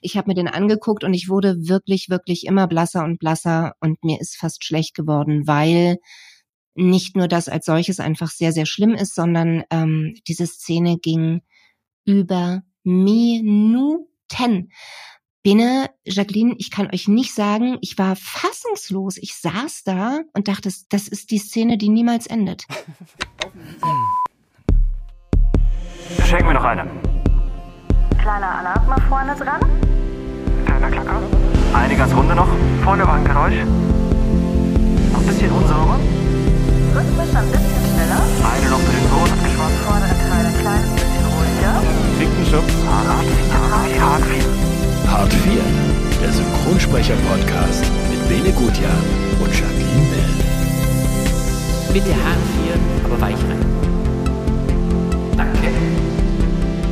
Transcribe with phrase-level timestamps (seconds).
[0.00, 4.02] Ich habe mir den angeguckt und ich wurde wirklich, wirklich immer blasser und blasser und
[4.02, 5.98] mir ist fast schlecht geworden, weil
[6.74, 11.42] nicht nur das als solches einfach sehr, sehr schlimm ist, sondern ähm, diese Szene ging
[12.04, 14.70] über Minuten.
[15.42, 19.16] Bene, Jacqueline, ich kann euch nicht sagen, ich war fassungslos.
[19.16, 22.64] Ich saß da und dachte, das ist die Szene, die niemals endet.
[26.26, 27.09] Schenk mir noch eine.
[28.30, 29.60] Kleiner Alarm vorne dran.
[30.64, 31.18] Kleiner Klacker.
[31.74, 32.46] Eine ganz runde noch.
[32.84, 33.58] Vorne war ein Geräusch.
[35.12, 35.98] Noch ein bisschen unsauber.
[36.94, 38.22] Rhythmisch ein bisschen schneller.
[38.46, 39.78] Eine noch für den Ton abgeschwommen.
[39.82, 41.74] Vordere Teil ein kleines bisschen ruhiger.
[42.18, 42.70] Klickenstopp.
[42.86, 43.26] Hart
[43.90, 44.00] 4.
[44.00, 45.10] Hart 4.
[45.10, 45.58] Part 4.
[46.22, 49.00] Der Synchronsprecher-Podcast mit Bene Gutjahr
[49.42, 50.34] und Jacqueline Bell.
[51.92, 53.79] Bitte Hahn 4, aber weich rein.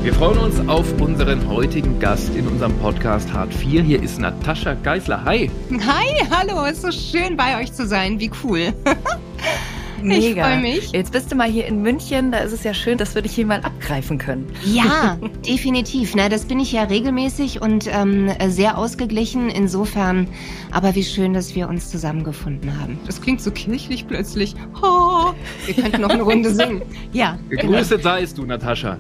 [0.09, 3.83] Wir freuen uns auf unseren heutigen Gast in unserem Podcast Hart 4.
[3.83, 5.23] Hier ist Natascha Geisler.
[5.23, 5.51] Hi.
[5.71, 8.19] Hi, hallo, ist so schön bei euch zu sein.
[8.19, 8.73] Wie cool.
[10.03, 10.27] Mega.
[10.27, 10.93] Ich freue mich.
[10.93, 13.33] Jetzt bist du mal hier in München, da ist es ja schön, dass wir dich
[13.35, 14.47] hier mal abgreifen können.
[14.65, 16.15] Ja, definitiv.
[16.15, 19.49] Na, das bin ich ja regelmäßig und ähm, sehr ausgeglichen.
[19.49, 20.29] Insofern,
[20.71, 22.99] aber wie schön, dass wir uns zusammengefunden haben.
[23.07, 24.55] Das klingt so kirchlich plötzlich.
[24.83, 25.33] Oh,
[25.67, 26.83] wir könnten noch eine Runde singen.
[27.13, 27.63] Ja, genau.
[27.63, 28.99] Gegrüßet seist du, Natascha.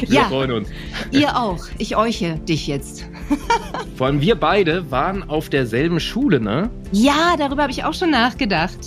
[0.00, 0.24] Wir Ja.
[0.24, 0.68] freuen uns.
[1.10, 1.58] Ihr auch.
[1.78, 3.06] Ich euche dich jetzt.
[3.96, 6.70] Vor allem wir beide waren auf derselben Schule, ne?
[6.92, 8.78] Ja, darüber habe ich auch schon nachgedacht.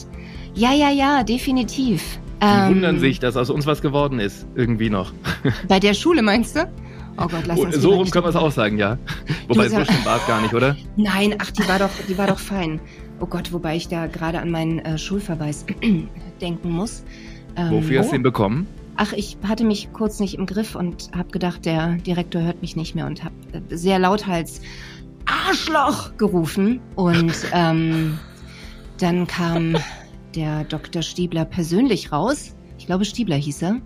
[0.56, 2.20] Ja, ja, ja, definitiv.
[2.42, 4.46] Die Ähm, wundern sich, dass aus uns was geworden ist.
[4.56, 5.14] Irgendwie noch.
[5.68, 6.70] Bei der Schule meinst du?
[7.18, 8.98] Oh Gott, lass uns so lieber rum können wir es auch sagen, ja.
[9.48, 10.76] Wobei, so schlimm war es gar nicht, oder?
[10.98, 12.80] Nein, ach, die war doch, die war doch fein.
[13.20, 15.66] Oh Gott, wobei ich da gerade an meinen äh, Schulverweis
[16.42, 17.04] denken muss.
[17.56, 18.10] Ähm, Wofür hast oh.
[18.12, 18.68] du ihn bekommen?
[18.96, 22.76] Ach, ich hatte mich kurz nicht im Griff und habe gedacht, der Direktor hört mich
[22.76, 23.36] nicht mehr und habe
[23.70, 24.62] sehr lauthals
[25.26, 26.80] Arschloch gerufen.
[26.96, 28.20] Und ähm,
[29.00, 29.78] dann kam
[30.36, 31.02] der Dr.
[31.02, 32.56] Stiebler persönlich raus.
[32.78, 33.82] Ich glaube, Stiebler hieß er.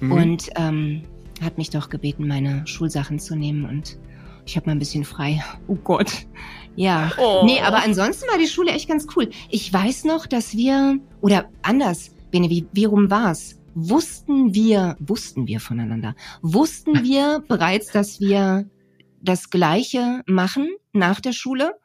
[0.00, 0.12] Mhm.
[0.12, 1.02] Und ähm,
[1.42, 3.64] hat mich doch gebeten, meine Schulsachen zu nehmen.
[3.64, 3.98] Und
[4.46, 5.42] ich habe mal ein bisschen frei.
[5.66, 6.26] Oh Gott.
[6.76, 7.12] Ja.
[7.18, 7.42] Oh.
[7.44, 9.28] Nee, aber ansonsten war die Schule echt ganz cool.
[9.50, 13.58] Ich weiß noch, dass wir, oder anders, Bene, wie, wie rum war's?
[13.74, 18.68] Wussten wir, wussten wir voneinander, wussten wir bereits, dass wir
[19.20, 21.78] das Gleiche machen nach der Schule?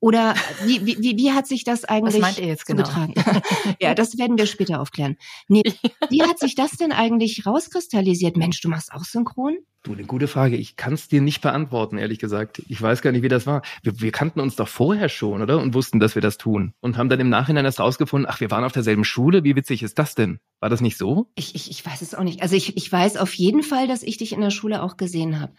[0.00, 0.34] Oder
[0.66, 2.84] wie, wie, wie, hat sich das eigentlich Was meint ihr jetzt genau?
[3.80, 5.16] ja, das werden wir später aufklären.
[5.48, 5.62] Nee,
[6.10, 8.36] wie hat sich das denn eigentlich rauskristallisiert?
[8.36, 9.56] Mensch, du machst auch synchron?
[9.82, 10.56] Du, eine gute Frage.
[10.56, 12.62] Ich kann es dir nicht beantworten, ehrlich gesagt.
[12.68, 13.62] Ich weiß gar nicht, wie das war.
[13.82, 15.58] Wir, wir kannten uns doch vorher schon, oder?
[15.58, 16.74] Und wussten, dass wir das tun.
[16.80, 19.44] Und haben dann im Nachhinein erst rausgefunden, ach, wir waren auf derselben Schule.
[19.44, 20.38] Wie witzig ist das denn?
[20.60, 21.30] War das nicht so?
[21.34, 22.42] Ich, ich, ich weiß es auch nicht.
[22.42, 25.40] Also ich, ich weiß auf jeden Fall, dass ich dich in der Schule auch gesehen
[25.40, 25.52] habe.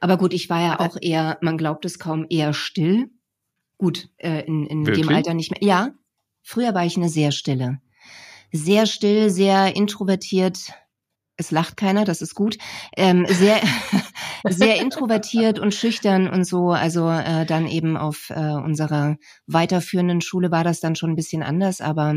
[0.00, 3.10] Aber gut, ich war ja auch eher, man glaubt es kaum, eher still.
[3.78, 5.06] Gut, äh, in, in Wirklich?
[5.06, 5.60] dem Alter nicht mehr.
[5.62, 5.90] Ja,
[6.42, 7.80] früher war ich eine sehr stille.
[8.52, 10.72] Sehr still, sehr introvertiert.
[11.36, 12.56] Es lacht keiner, das ist gut.
[12.96, 13.60] Ähm, sehr,
[14.48, 16.70] sehr introvertiert und schüchtern und so.
[16.70, 21.42] Also äh, dann eben auf äh, unserer weiterführenden Schule war das dann schon ein bisschen
[21.42, 22.14] anders, aber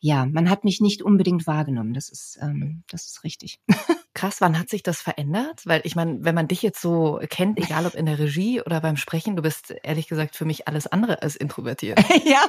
[0.00, 1.94] ja, man hat mich nicht unbedingt wahrgenommen.
[1.94, 3.60] Das ist, ähm, das ist richtig.
[4.16, 5.60] Krass, wann hat sich das verändert?
[5.66, 8.80] Weil ich meine, wenn man dich jetzt so kennt, egal ob in der Regie oder
[8.80, 12.02] beim Sprechen, du bist ehrlich gesagt für mich alles andere als introvertiert.
[12.24, 12.42] ja,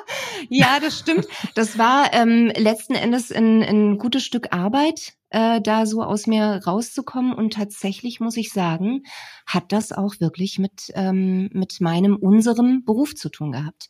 [0.48, 1.28] ja, das stimmt.
[1.56, 6.62] Das war ähm, letzten Endes ein, ein gutes Stück Arbeit, äh, da so aus mir
[6.66, 7.34] rauszukommen.
[7.34, 9.04] Und tatsächlich muss ich sagen,
[9.46, 13.88] hat das auch wirklich mit, ähm, mit meinem, unserem Beruf zu tun gehabt.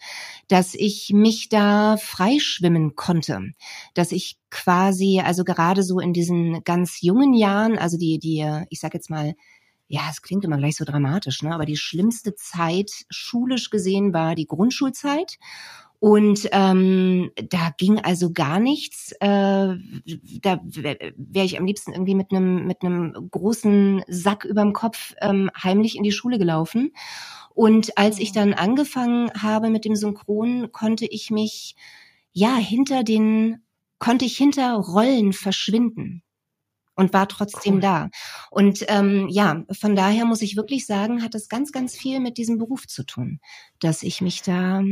[0.48, 3.52] Dass ich mich da freischwimmen konnte.
[3.94, 8.80] Dass ich quasi, also gerade so in diesen ganz jungen Jahren, also die, die, ich
[8.80, 9.34] sag jetzt mal,
[9.90, 11.54] ja, es klingt immer gleich so dramatisch, ne?
[11.54, 15.38] Aber die schlimmste Zeit, schulisch gesehen, war die Grundschulzeit.
[16.00, 19.14] Und ähm, da ging also gar nichts.
[19.14, 19.76] Äh,
[20.42, 25.50] da wäre ich am liebsten irgendwie mit einem mit einem großen Sack überm Kopf ähm,
[25.62, 26.92] heimlich in die Schule gelaufen.
[27.56, 31.76] Und als ich dann angefangen habe mit dem Synchron, konnte ich mich
[32.32, 33.64] ja hinter den
[33.98, 36.22] konnte ich hinter Rollen verschwinden
[36.96, 37.82] und war trotzdem Cool.
[37.82, 38.10] da.
[38.52, 42.38] Und ähm, ja, von daher muss ich wirklich sagen, hat das ganz, ganz viel mit
[42.38, 43.40] diesem Beruf zu tun,
[43.80, 44.84] dass ich mich da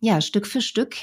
[0.00, 0.96] ja Stück für Stück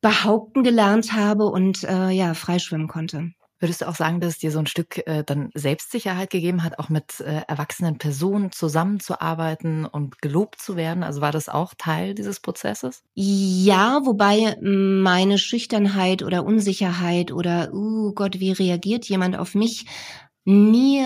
[0.00, 3.32] behaupten gelernt habe und äh, ja freischwimmen konnte.
[3.60, 6.78] Würdest du auch sagen, dass es dir so ein Stück äh, dann Selbstsicherheit gegeben hat,
[6.78, 11.02] auch mit äh, erwachsenen Personen zusammenzuarbeiten und gelobt zu werden?
[11.02, 13.02] Also war das auch Teil dieses Prozesses?
[13.14, 19.86] Ja, wobei meine Schüchternheit oder Unsicherheit oder, uh Gott, wie reagiert jemand auf mich,
[20.44, 21.04] nie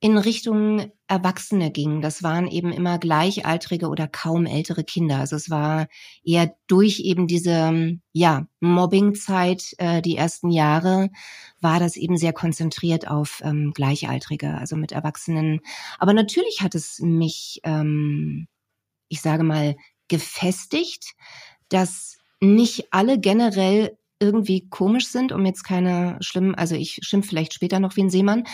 [0.00, 2.00] in Richtung Erwachsene ging.
[2.00, 5.18] Das waren eben immer gleichaltrige oder kaum ältere Kinder.
[5.18, 5.88] Also es war
[6.24, 11.10] eher durch eben diese ja Mobbingzeit äh, die ersten Jahre
[11.60, 15.60] war das eben sehr konzentriert auf ähm, Gleichaltrige, also mit Erwachsenen.
[15.98, 18.48] Aber natürlich hat es mich, ähm,
[19.08, 19.76] ich sage mal,
[20.08, 21.14] gefestigt,
[21.68, 27.54] dass nicht alle generell irgendwie komisch sind, um jetzt keine schlimmen, also ich schimpf vielleicht
[27.54, 28.44] später noch wie ein Seemann,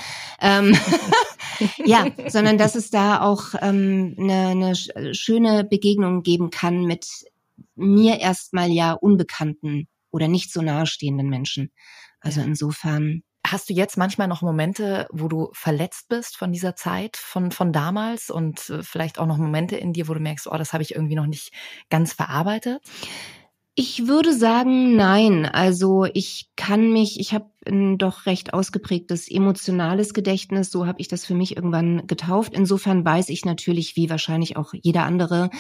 [0.41, 0.77] ähm,
[1.85, 7.07] ja, sondern dass es da auch ähm, eine, eine schöne Begegnung geben kann mit
[7.75, 11.73] mir erstmal ja unbekannten oder nicht so nahestehenden Menschen.
[12.21, 12.47] Also Ja.
[12.47, 13.23] insofern.
[13.49, 17.73] Hast du jetzt manchmal noch Momente, wo du verletzt bist von dieser Zeit, von, von
[17.73, 20.83] damals und äh, vielleicht auch noch Momente in dir, wo du merkst, oh, das habe
[20.83, 21.53] ich irgendwie noch nicht
[21.89, 22.83] ganz verarbeitet?
[23.79, 25.45] Ich würde sagen, nein.
[25.45, 31.09] Also ich kann mich, ich habe ein doch recht ausgeprägtes emotionales Gedächtnis, so habe ich
[31.09, 32.55] das für mich irgendwann getauft.
[32.55, 35.51] Insofern weiß ich natürlich, wie wahrscheinlich auch jeder andere,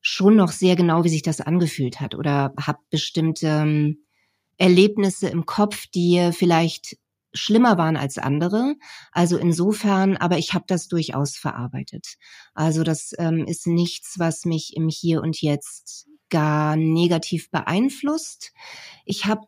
[0.00, 4.04] schon noch sehr genau, wie sich das angefühlt hat oder habe bestimmte ähm,
[4.56, 6.98] Erlebnisse im Kopf, die vielleicht
[7.34, 8.76] schlimmer waren als andere.
[9.10, 12.14] Also insofern, aber ich habe das durchaus verarbeitet.
[12.54, 18.52] Also das ähm, ist nichts, was mich im Hier und Jetzt gar negativ beeinflusst.
[19.04, 19.42] Ich habe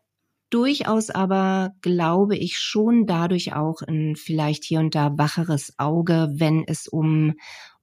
[0.49, 6.63] durchaus aber, glaube ich, schon dadurch auch ein vielleicht hier und da wacheres Auge, wenn
[6.67, 7.33] es um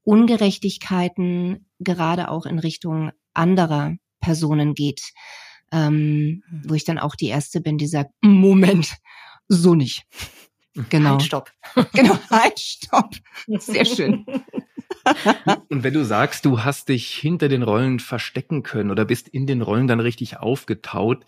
[0.03, 5.13] Ungerechtigkeiten gerade auch in Richtung anderer Personen geht,
[5.73, 8.97] ähm, wo ich dann auch die Erste bin, die sagt, Moment,
[9.49, 10.05] so nicht.
[10.89, 11.11] Genau.
[11.11, 11.51] Halt, stopp.
[11.95, 13.17] Genau, halt, stopp.
[13.59, 14.25] Sehr schön.
[15.69, 19.47] Und wenn du sagst, du hast dich hinter den Rollen verstecken können oder bist in
[19.47, 21.25] den Rollen dann richtig aufgetaut,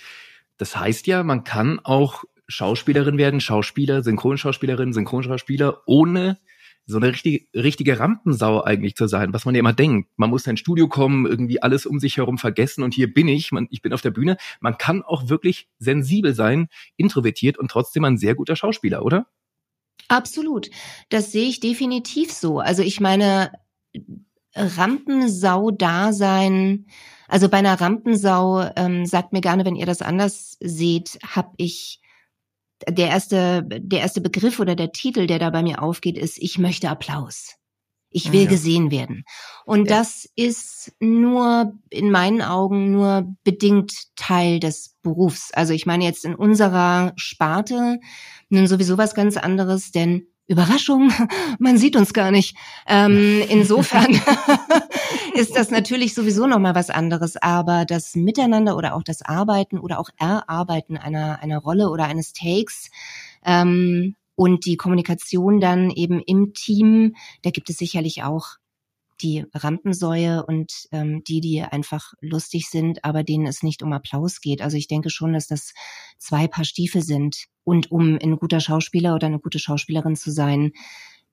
[0.57, 6.39] das heißt ja, man kann auch Schauspielerin werden, Schauspieler, Synchronschauspielerin, Synchronschauspieler, ohne
[6.85, 10.11] so eine richtige, richtige Rampensau eigentlich zu sein, was man ja immer denkt.
[10.17, 13.53] Man muss ins Studio kommen, irgendwie alles um sich herum vergessen und hier bin ich,
[13.53, 14.37] man, ich bin auf der Bühne.
[14.61, 19.27] Man kann auch wirklich sensibel sein, introvertiert und trotzdem ein sehr guter Schauspieler, oder?
[20.09, 20.71] Absolut.
[21.09, 22.59] Das sehe ich definitiv so.
[22.59, 23.53] Also ich meine,
[24.55, 26.87] Rampensau-Dasein,
[27.29, 32.01] also bei einer Rampensau, ähm, sagt mir gerne, wenn ihr das anders seht, habe ich
[32.89, 36.59] der erste, der erste Begriff oder der Titel, der da bei mir aufgeht, ist, ich
[36.59, 37.55] möchte Applaus.
[38.11, 38.51] Ich will Ja.
[38.51, 39.25] gesehen werden.
[39.65, 39.99] Und Ja.
[40.01, 45.51] das ist nur, in meinen Augen, nur bedingt Teil des Berufs.
[45.55, 48.01] Also ich meine jetzt in unserer Sparte
[48.51, 51.13] nun sowieso was ganz anderes, denn Überraschung,
[51.59, 52.57] man sieht uns gar nicht.
[52.87, 54.13] Ähm, insofern
[55.35, 57.37] ist das natürlich sowieso noch mal was anderes.
[57.37, 62.33] Aber das Miteinander oder auch das Arbeiten oder auch Erarbeiten einer einer Rolle oder eines
[62.33, 62.91] Takes
[63.45, 68.62] ähm, und die Kommunikation dann eben im Team, da gibt es sicherlich auch
[69.21, 74.41] die Rampensäue und ähm, die, die einfach lustig sind, aber denen es nicht um Applaus
[74.41, 74.63] geht.
[74.63, 75.75] Also ich denke schon, dass das
[76.19, 77.47] zwei Paar Stiefel sind.
[77.65, 80.73] Und um ein guter Schauspieler oder eine gute Schauspielerin zu sein,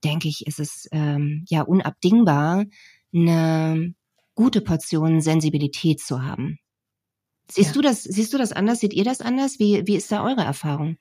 [0.04, 2.66] denke ich, ist es ähm, ja unabdingbar,
[3.14, 3.94] eine
[4.36, 6.60] gute Portion Sensibilität zu haben.
[7.52, 7.74] Siehst Ja.
[7.74, 8.80] du das, siehst du das anders?
[8.80, 9.60] Seht ihr das anders?
[9.60, 10.98] Wie, wie ist da eure Erfahrung?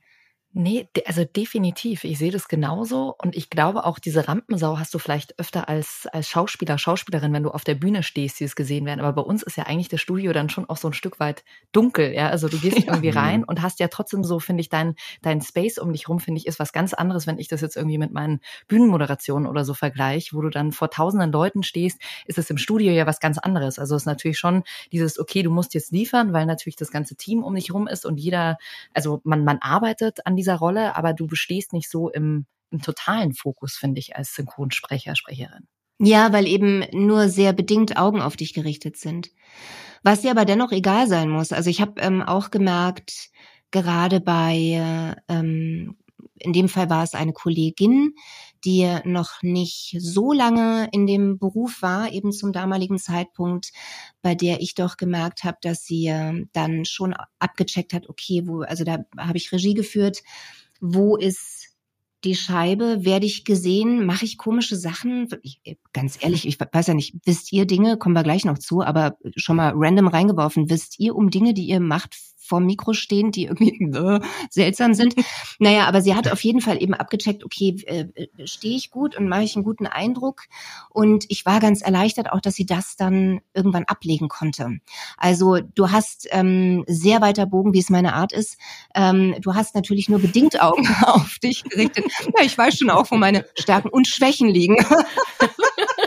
[0.54, 2.04] Nee, also definitiv.
[2.04, 3.14] Ich sehe das genauso.
[3.22, 7.42] Und ich glaube auch, diese Rampensau hast du vielleicht öfter als, als Schauspieler, Schauspielerin, wenn
[7.42, 9.00] du auf der Bühne stehst, die es gesehen werden.
[9.00, 11.44] Aber bei uns ist ja eigentlich das Studio dann schon auch so ein Stück weit
[11.70, 12.12] dunkel.
[12.14, 12.86] Ja, also du gehst Ja.
[12.86, 13.16] irgendwie Mhm.
[13.18, 16.38] rein und hast ja trotzdem so, finde ich, dein, dein Space um dich rum, finde
[16.40, 19.74] ich, ist was ganz anderes, wenn ich das jetzt irgendwie mit meinen Bühnenmoderationen oder so
[19.74, 23.36] vergleiche, wo du dann vor tausenden Leuten stehst, ist es im Studio ja was ganz
[23.38, 23.78] anderes.
[23.78, 27.16] Also es ist natürlich schon dieses, okay, du musst jetzt liefern, weil natürlich das ganze
[27.16, 28.56] Team um dich rum ist und jeder,
[28.94, 33.34] also man, man arbeitet an dieser Rolle, aber du bestehst nicht so im, im totalen
[33.34, 35.68] Fokus, finde ich, als Synchronsprecher, Sprecherin.
[36.00, 39.30] Ja, weil eben nur sehr bedingt Augen auf dich gerichtet sind.
[40.04, 41.52] Was dir aber dennoch egal sein muss.
[41.52, 43.30] Also ich habe ähm, auch gemerkt,
[43.72, 45.96] gerade bei, äh, ähm,
[46.34, 48.14] in dem Fall war es eine Kollegin,
[48.64, 53.72] die noch nicht so lange in dem Beruf war, eben zum damaligen Zeitpunkt,
[54.22, 58.62] bei der ich doch gemerkt habe, dass sie äh, dann schon abgecheckt hat, okay, wo,
[58.62, 60.22] also da habe ich Regie geführt,
[60.80, 61.68] wo ist
[62.24, 65.28] die Scheibe, werde ich gesehen, mache ich komische Sachen?
[65.42, 65.60] Ich,
[65.92, 69.16] ganz ehrlich, ich weiß ja nicht, wisst ihr Dinge, kommen wir gleich noch zu, aber
[69.36, 72.16] schon mal random reingeworfen, wisst ihr um Dinge, die ihr macht,
[72.48, 75.14] vorm Mikro stehen, die irgendwie äh, seltsam sind.
[75.58, 79.28] Naja, aber sie hat auf jeden Fall eben abgecheckt, okay, äh, stehe ich gut und
[79.28, 80.44] mache ich einen guten Eindruck.
[80.90, 84.78] Und ich war ganz erleichtert auch, dass sie das dann irgendwann ablegen konnte.
[85.16, 88.58] Also du hast ähm, sehr weiter Bogen, wie es meine Art ist.
[88.94, 92.06] Ähm, du hast natürlich nur bedingt Augen auf dich gerichtet.
[92.36, 94.76] Ja, ich weiß schon auch, wo meine Stärken und Schwächen liegen.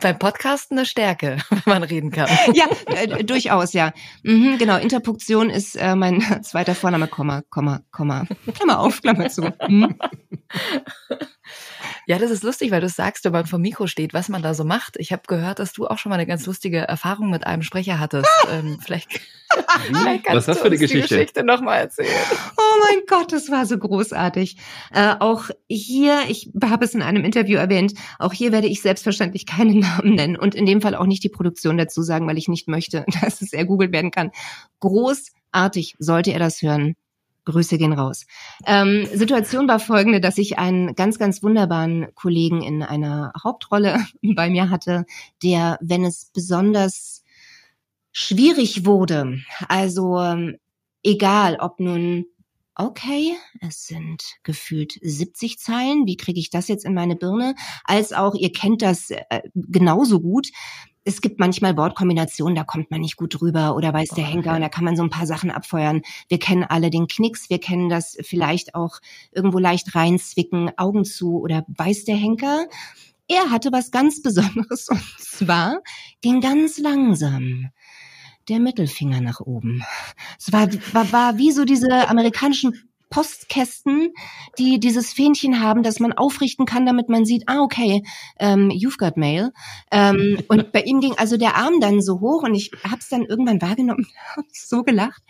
[0.00, 2.28] Beim Podcasten eine Stärke, wenn man reden kann.
[2.54, 3.92] Ja, äh, durchaus, ja.
[4.22, 8.24] Mhm, genau, Interpunktion ist äh, mein zweiter Vorname, Komma, Komma, Komma.
[8.54, 9.52] Klammer auf, Klammer zu.
[9.68, 9.96] Mhm.
[12.06, 14.54] Ja, das ist lustig, weil du sagst, wenn man vor Mikro steht, was man da
[14.54, 14.96] so macht.
[14.98, 17.98] Ich habe gehört, dass du auch schon mal eine ganz lustige Erfahrung mit einem Sprecher
[17.98, 18.28] hattest.
[18.50, 19.20] ähm, vielleicht,
[19.86, 21.08] vielleicht kannst was ist das für eine Geschichte?
[21.08, 22.08] die Geschichte nochmal erzählen.
[22.58, 24.56] Oh mein Gott, das war so großartig.
[24.92, 29.46] Äh, auch hier, ich habe es in einem Interview erwähnt, auch hier werde ich selbstverständlich
[29.46, 32.48] keinen Namen nennen und in dem Fall auch nicht die Produktion dazu sagen, weil ich
[32.48, 34.30] nicht möchte, dass es ergoogelt werden kann.
[34.80, 36.96] Großartig sollte er das hören.
[37.44, 38.26] Grüße gehen raus.
[38.66, 44.50] Ähm, Situation war folgende, dass ich einen ganz, ganz wunderbaren Kollegen in einer Hauptrolle bei
[44.50, 45.04] mir hatte,
[45.42, 47.22] der, wenn es besonders
[48.12, 50.56] schwierig wurde, also ähm,
[51.02, 52.26] egal, ob nun
[52.76, 58.12] okay, es sind gefühlt 70 Zeilen, wie kriege ich das jetzt in meine Birne, als
[58.12, 60.48] auch, ihr kennt das äh, genauso gut,
[61.04, 64.62] es gibt manchmal Wortkombinationen, da kommt man nicht gut drüber oder weiß der Henker und
[64.62, 66.02] da kann man so ein paar Sachen abfeuern.
[66.28, 71.40] Wir kennen alle den Knicks, wir kennen das vielleicht auch irgendwo leicht reinzwicken, Augen zu
[71.40, 72.66] oder weiß der Henker.
[73.28, 75.80] Er hatte was ganz Besonderes und zwar
[76.22, 77.68] ging ganz langsam
[78.48, 79.82] der Mittelfinger nach oben.
[80.38, 82.74] Es war, war, war wie so diese amerikanischen
[83.14, 84.12] Postkästen,
[84.58, 88.02] die dieses Fähnchen haben, dass man aufrichten kann, damit man sieht, ah, okay,
[88.40, 89.52] ähm, you've got mail.
[89.92, 93.08] Ähm, und bei ihm ging also der Arm dann so hoch und ich habe es
[93.08, 95.22] dann irgendwann wahrgenommen, habe so gelacht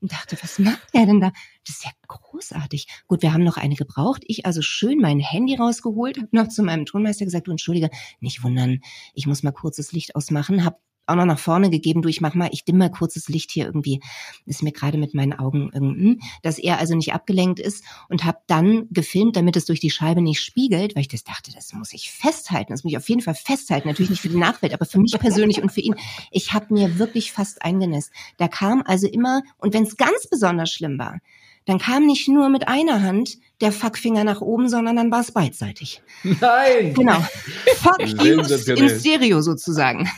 [0.00, 1.30] und dachte, was macht er denn da?
[1.64, 2.88] Das ist ja großartig.
[3.06, 4.24] Gut, wir haben noch eine gebraucht.
[4.26, 8.42] Ich also schön mein Handy rausgeholt, habe noch zu meinem Tonmeister gesagt, du entschuldige, nicht
[8.42, 8.80] wundern,
[9.14, 10.78] ich muss mal kurz das Licht ausmachen, habe
[11.08, 13.66] auch noch nach vorne gegeben, du, ich mach mal, ich dimm mal kurzes Licht hier
[13.66, 14.00] irgendwie,
[14.46, 18.38] ist mir gerade mit meinen Augen, irgendwie, dass er also nicht abgelenkt ist und habe
[18.46, 21.92] dann gefilmt, damit es durch die Scheibe nicht spiegelt, weil ich das dachte, das muss
[21.92, 24.84] ich festhalten, das muss ich auf jeden Fall festhalten, natürlich nicht für die Nachwelt, aber
[24.84, 25.94] für mich persönlich und für ihn.
[26.30, 28.10] Ich habe mir wirklich fast eingenässt.
[28.36, 31.18] Da kam also immer, und wenn es ganz besonders schlimm war,
[31.68, 35.32] dann kam nicht nur mit einer Hand der Fuckfinger nach oben, sondern dann war es
[35.32, 36.02] beidseitig.
[36.22, 36.94] Nein!
[36.94, 37.22] Genau.
[37.76, 38.40] Fuck you
[38.74, 40.08] in Stereo sozusagen.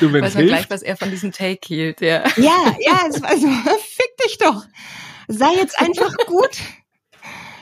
[0.00, 2.24] Du, Weiß man gleich, was er von diesem Take hielt, ja.
[2.36, 3.48] Ja, ja, es war so,
[3.80, 4.64] fick dich doch.
[5.28, 6.58] Sei jetzt einfach gut.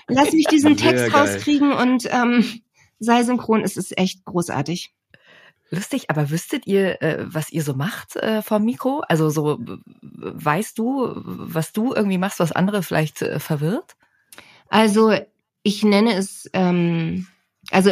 [0.09, 1.81] Lass mich diesen Text Sehr rauskriegen geil.
[1.81, 2.61] und ähm,
[2.99, 3.63] sei synchron.
[3.63, 4.93] Es ist echt großartig.
[5.71, 9.03] Lustig, aber wüsstet ihr, äh, was ihr so macht äh, vom Mikro?
[9.09, 9.59] Also so,
[10.03, 13.97] weißt du, was du irgendwie machst, was andere vielleicht äh, verwirrt?
[14.69, 15.15] Also
[15.63, 17.27] ich nenne es ähm,
[17.75, 17.91] also,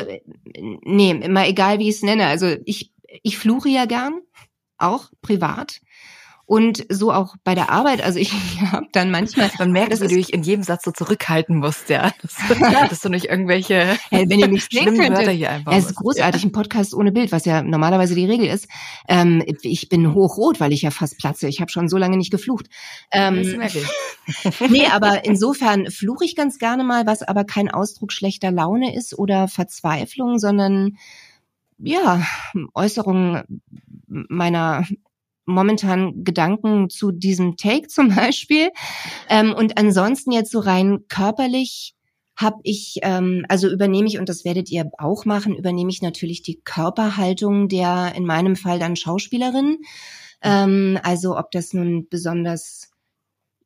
[0.84, 2.26] nee, immer egal, wie ich es nenne.
[2.26, 2.92] Also ich,
[3.24, 4.20] ich fluche ja gern,
[4.78, 5.80] auch privat.
[6.44, 8.02] Und so auch bei der Arbeit.
[8.02, 8.32] Also ich
[8.72, 9.50] habe dann manchmal.
[9.58, 12.12] Man merkt, wie du dich in jedem Satz so zurückhalten musst, ja.
[12.20, 12.36] Dass,
[12.90, 15.72] dass du nicht irgendwelche hey, wenn ihr mich schlimmen Wörter hier einfach.
[15.72, 16.48] Ja, es ist großartig, ja.
[16.48, 18.68] ein Podcast ohne Bild, was ja normalerweise die Regel ist.
[19.08, 21.48] Ähm, ich bin hochrot, weil ich ja fast platze.
[21.48, 22.66] Ich habe schon so lange nicht geflucht.
[23.12, 23.40] Ähm,
[24.68, 29.18] nee, aber insofern fluche ich ganz gerne mal, was aber kein Ausdruck schlechter Laune ist
[29.18, 30.96] oder Verzweiflung, sondern
[31.78, 32.22] ja,
[32.74, 33.42] Äußerung
[34.06, 34.84] meiner
[35.44, 38.70] momentan Gedanken zu diesem Take zum Beispiel.
[39.28, 41.94] Ähm, und ansonsten jetzt so rein körperlich
[42.36, 46.42] habe ich, ähm, also übernehme ich, und das werdet ihr auch machen, übernehme ich natürlich
[46.42, 49.78] die Körperhaltung der in meinem Fall dann Schauspielerin.
[50.42, 52.91] Ähm, also ob das nun besonders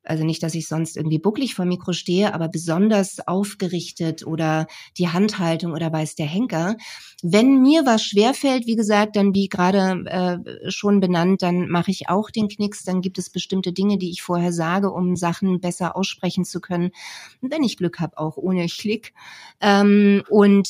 [0.07, 4.67] also nicht, dass ich sonst irgendwie bucklig vor Mikro stehe, aber besonders aufgerichtet oder
[4.99, 6.77] die Handhaltung oder weiß der Henker.
[7.23, 12.09] Wenn mir was schwerfällt, wie gesagt, dann wie gerade äh, schon benannt, dann mache ich
[12.09, 12.85] auch den Knicks.
[12.85, 16.91] Dann gibt es bestimmte Dinge, die ich vorher sage, um Sachen besser aussprechen zu können.
[17.41, 19.13] Und wenn ich Glück habe, auch ohne Klick.
[19.61, 20.69] Ähm, und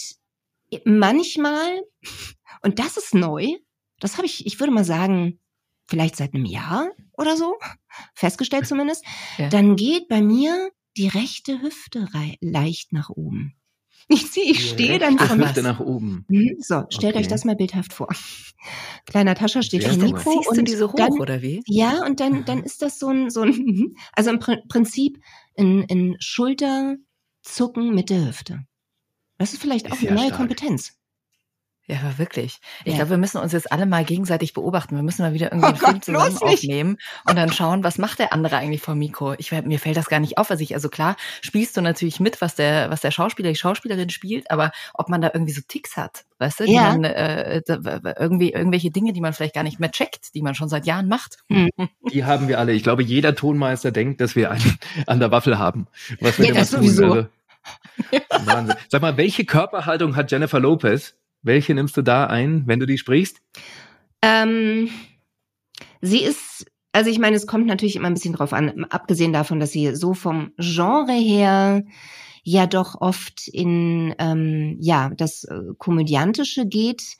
[0.85, 1.83] manchmal,
[2.63, 3.49] und das ist neu,
[4.01, 5.39] das habe ich, ich würde mal sagen,
[5.89, 7.57] vielleicht seit einem Jahr oder so,
[8.15, 9.05] festgestellt zumindest,
[9.39, 9.49] ja.
[9.49, 12.09] dann geht bei mir die rechte Hüfte
[12.41, 13.55] leicht nach oben.
[14.09, 16.25] Ich sehe, ich stehe dann von Hüfte nach oben.
[16.29, 17.25] Mhm, so, stellt okay.
[17.25, 18.09] euch das mal bildhaft vor.
[19.05, 21.61] Kleiner Tascher steht vor Mikro und du diese hoch dann, oder wie?
[21.67, 25.19] Ja, und dann dann ist das so ein so ein also im Prinzip
[25.59, 28.61] ein, ein Schulterzucken mit der Hüfte.
[29.39, 30.39] Das ist vielleicht ist auch eine neue stark.
[30.39, 30.96] Kompetenz.
[31.89, 32.59] Ja, aber wirklich.
[32.85, 32.97] Ich Ja.
[32.99, 34.97] glaube, wir müssen uns jetzt alle mal gegenseitig beobachten.
[34.97, 36.97] Wir müssen mal wieder irgendwie Oh einen Film Gott, zusammen aufnehmen
[37.29, 39.35] und dann schauen, was macht der andere eigentlich vor dem Mikro.
[39.39, 40.51] Ich, mir fällt das gar nicht auf.
[40.51, 44.11] Also ich, also klar, spielst du natürlich mit, was der, was der Schauspieler, die Schauspielerin
[44.11, 46.89] spielt, aber ob man da irgendwie so Ticks hat, weißt du, die Ja.
[46.93, 47.63] man, äh,
[48.19, 51.07] irgendwie, irgendwelche Dinge, die man vielleicht gar nicht mehr checkt, die man schon seit Jahren
[51.09, 51.39] macht.
[52.13, 52.73] Die haben wir alle.
[52.73, 55.87] Ich glaube, jeder Tonmeister denkt, dass wir einen an der Waffel haben.
[56.21, 56.81] Was wir Ja, das tun.
[56.83, 57.27] sowieso.
[58.45, 58.77] Wahnsinn.
[58.89, 61.15] Sag mal, welche Körperhaltung hat Jennifer Lopez?
[61.47, 63.41] Welche nimmst du da ein, wenn du die sprichst?
[64.21, 64.91] Ähm,
[66.01, 69.61] sie ist, also ich meine, es kommt natürlich immer ein bisschen drauf an, abgesehen davon,
[69.61, 71.85] dass sie so vom Genre her
[72.43, 77.17] ja doch oft in ähm, ja das äh, komödiantische geht.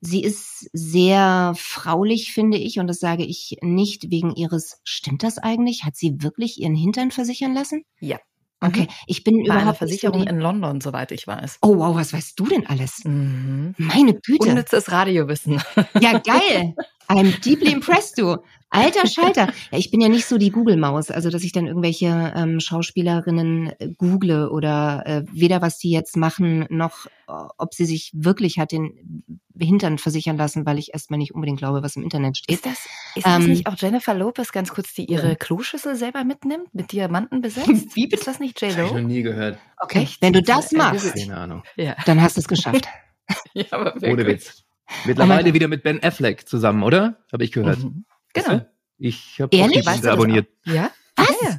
[0.00, 4.80] Sie ist sehr fraulich, finde ich, und das sage ich nicht wegen ihres.
[4.82, 5.84] Stimmt das eigentlich?
[5.84, 7.82] Hat sie wirklich ihren Hintern versichern lassen?
[8.00, 8.18] Ja.
[8.60, 11.58] Okay, ich bin Bei einer überhaupt so Versicherung in London, soweit ich weiß.
[11.62, 13.04] Oh wow, was weißt du denn alles?
[13.04, 13.74] Mhm.
[13.78, 14.48] Meine Güte.
[14.48, 15.62] Unnützes Radiowissen.
[16.00, 16.74] Ja, geil.
[17.08, 18.36] I'm deeply impressed, du.
[18.70, 19.46] Alter Schalter.
[19.70, 23.72] Ja, ich bin ja nicht so die Google-Maus, also dass ich dann irgendwelche ähm, Schauspielerinnen
[23.78, 28.58] äh, google oder äh, weder was die jetzt machen, noch äh, ob sie sich wirklich
[28.58, 32.54] hat den Hintern versichern lassen, weil ich erstmal nicht unbedingt glaube, was im Internet steht.
[32.56, 32.78] Ist das,
[33.14, 36.92] ist das Ähm, nicht auch Jennifer Lopez ganz kurz, die ihre Kloschüssel selber mitnimmt, mit
[36.92, 37.94] Diamanten besetzt?
[37.96, 38.16] Wie bitte?
[38.20, 39.00] Ist das nicht Hab ich noch J-Lo?
[39.06, 39.58] nie gehört.
[39.78, 40.22] Okay, Echt?
[40.22, 41.62] wenn du das Äh, machst, Keine Ahnung.
[41.76, 41.96] Ja.
[42.06, 42.86] dann hast du es geschafft.
[43.54, 44.26] ja, aber Ohne wirklich.
[44.46, 44.64] Witz.
[45.04, 45.54] Mittlerweile Gott.
[45.54, 47.18] wieder mit Ben Affleck zusammen, oder?
[47.32, 47.78] Habe ich gehört.
[47.80, 48.04] Mhm.
[48.32, 48.60] Genau.
[48.96, 50.48] Ich habe auch abonniert.
[50.64, 50.90] Ja?
[51.16, 51.28] Was?
[51.28, 51.58] Ja, ja.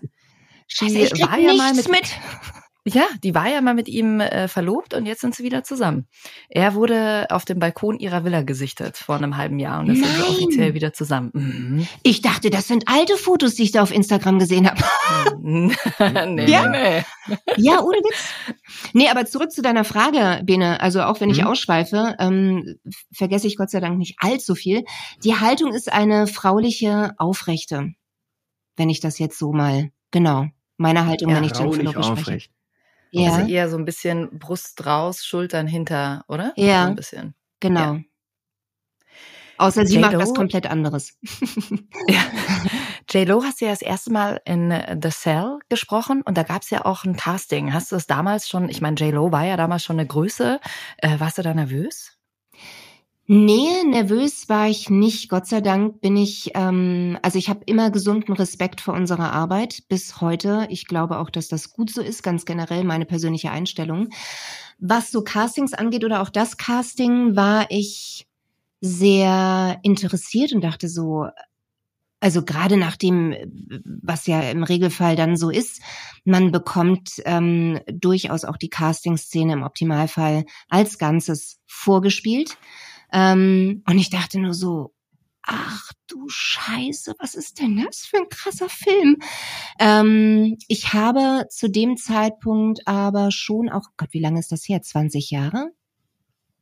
[0.67, 2.01] Scheiße, Die ich krieg war ja mal mit- mit.
[2.85, 6.07] Ja, die war ja mal mit ihm äh, verlobt und jetzt sind sie wieder zusammen.
[6.47, 10.07] Er wurde auf dem Balkon ihrer Villa gesichtet vor einem halben Jahr und jetzt sind
[10.07, 10.29] sie Nein.
[10.29, 11.87] offiziell wieder zusammen.
[12.03, 14.81] Ich dachte, das sind alte Fotos, die ich da auf Instagram gesehen habe.
[15.41, 15.75] Mhm.
[16.35, 16.67] nee, Ja?
[16.69, 17.03] nee.
[17.57, 18.29] Ja, ohne Witz.
[18.93, 20.79] Nee, aber zurück zu deiner Frage, Bene.
[20.81, 21.47] Also auch wenn ich Mhm.
[21.47, 22.75] ausschweife, ähm,
[23.13, 24.83] vergesse ich Gott sei Dank nicht allzu viel.
[25.23, 27.91] Die Haltung ist eine frauliche, aufrechte.
[28.77, 32.49] Wenn ich das jetzt so mal, genau, meine Haltung, Ja, wenn ich Jennifer Lopez spreche.
[33.11, 36.53] Ja, Also eher so ein bisschen Brust raus, Schultern hinter, oder?
[36.55, 36.83] Ja.
[36.83, 37.35] So ein bisschen.
[37.59, 37.97] genau.
[39.57, 41.17] Außer sie macht was komplett anderes.
[42.07, 42.21] Ja.
[43.11, 46.61] J-Lo hast du ja das erste Mal in äh, The Cell gesprochen und da gab
[46.61, 47.73] es ja auch ein Casting.
[47.73, 50.59] Hast du das damals schon, ich meine, J-Lo war ja damals schon eine Größe.
[50.99, 52.18] Äh, warst du da nervös?
[53.31, 55.29] Nee, nervös war ich nicht.
[55.29, 59.83] Gott sei Dank bin ich, ähm, also ich habe immer gesunden Respekt vor unserer Arbeit
[59.87, 60.65] bis heute.
[60.71, 64.09] Ich glaube auch, dass das gut so ist, ganz generell meine persönliche Einstellung.
[64.79, 68.25] Was so Castings angeht oder auch das Casting, war ich
[68.81, 71.27] sehr interessiert und dachte so,
[72.21, 73.35] also gerade nach dem,
[74.01, 75.83] was ja im Regelfall dann so ist,
[76.25, 82.57] man bekommt ähm, durchaus auch die Casting-Szene im Optimalfall als Ganzes vorgespielt.
[83.11, 84.93] Ähm, und ich dachte nur so,
[85.43, 89.17] ach du Scheiße, was ist denn das für ein krasser Film?
[89.79, 94.81] Ähm, ich habe zu dem Zeitpunkt aber schon auch, Gott, wie lange ist das her?
[94.81, 95.71] 20 Jahre?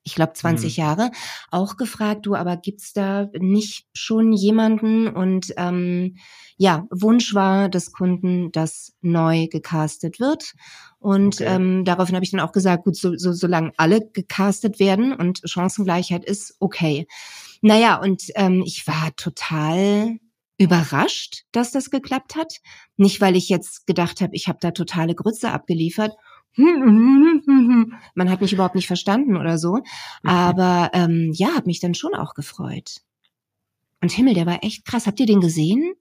[0.08, 1.12] Ich glaube 20 Jahre,
[1.52, 5.08] auch gefragt, du, aber gibt's da nicht schon jemanden?
[5.10, 6.16] Und ähm,
[6.56, 10.54] ja, Wunsch war des Kunden, dass neu gecastet wird.
[11.00, 11.54] Und Okay.
[11.56, 15.42] ähm, daraufhin habe ich dann auch gesagt, gut, so, so, solange alle gecastet werden und
[15.44, 17.06] Chancengleichheit ist, okay.
[17.62, 20.20] Naja, und ähm, ich war total
[20.58, 22.56] überrascht, dass das geklappt hat.
[22.96, 26.14] Nicht, weil ich jetzt gedacht habe, ich habe da totale Grütze abgeliefert.
[26.58, 29.80] Man hat mich überhaupt nicht verstanden oder so.
[30.24, 32.98] Aber ähm, ja, hat mich dann schon auch gefreut.
[34.02, 35.08] Und Himmel, der war echt krass.
[35.08, 35.94] Habt ihr den gesehen?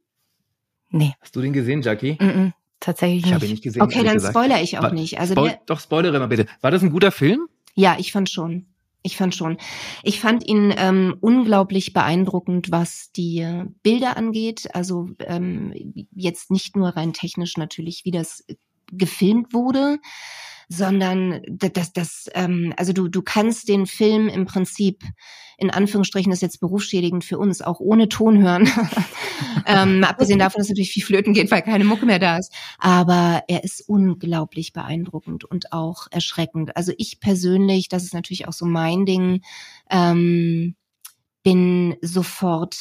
[0.91, 2.13] Nee, Hast du den gesehen, Jackie?
[2.21, 3.57] mm -mm, tatsächlich Ich habe ihn nicht.
[3.59, 3.83] nicht gesehen.
[3.83, 4.35] Okay, dann gesagt.
[4.35, 5.19] spoiler ich auch War- nicht.
[5.19, 6.47] Also Spoil der, doch, spoilere mal bitte.
[6.61, 7.49] War das ein guter Film?
[7.75, 8.67] Ja, ich fand schon.
[9.03, 9.57] Ich fand schon.
[10.03, 13.47] Ich fand ihn ähm, unglaublich beeindruckend, was die
[13.83, 14.69] Bilder angeht.
[14.75, 15.73] Also ähm,
[16.13, 18.45] jetzt nicht nur rein technisch natürlich, wie das
[18.93, 19.99] gefilmt wurde,
[20.69, 25.03] sondern das, das, ähm, also du, du kannst den Film im Prinzip
[25.59, 28.69] in Anführungsstrichen das ist jetzt berufsschädigend für uns, auch ohne Ton hören.
[29.67, 32.53] ähm, abgesehen davon, dass natürlich viel flöten geht, weil keine Mucke mehr da ist.
[32.79, 36.77] Aber er ist unglaublich beeindruckend und auch erschreckend.
[36.77, 39.43] Also ich persönlich, das ist natürlich auch so mein Ding,
[39.91, 40.77] ähm,
[41.43, 42.77] bin sofort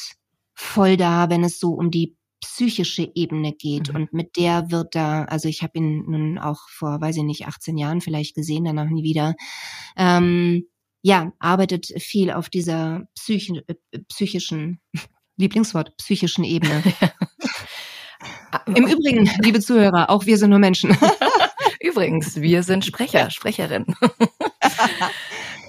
[0.53, 3.89] voll da, wenn es so um die psychische Ebene geht.
[3.89, 3.95] Mhm.
[3.95, 7.47] Und mit der wird da, also ich habe ihn nun auch vor, weiß ich nicht,
[7.47, 9.35] 18 Jahren vielleicht gesehen, danach nie wieder.
[9.97, 10.65] Ähm,
[11.01, 14.81] ja, arbeitet viel auf dieser psychi äh, psychischen,
[15.37, 16.83] Lieblingswort, psychischen Ebene.
[18.51, 20.97] Ah, Im Übrigen, liebe Zuhörer, auch wir sind nur Menschen.
[21.81, 23.85] Übrigens, wir sind Sprecher, Sprecherin.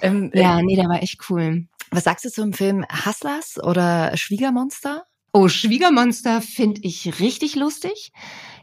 [0.02, 1.66] Ähm, Ja, nee, der war echt cool.
[1.90, 5.05] Was sagst du zum Film Hustlers oder Schwiegermonster?
[5.38, 8.10] Oh, Schwiegermonster finde ich richtig lustig.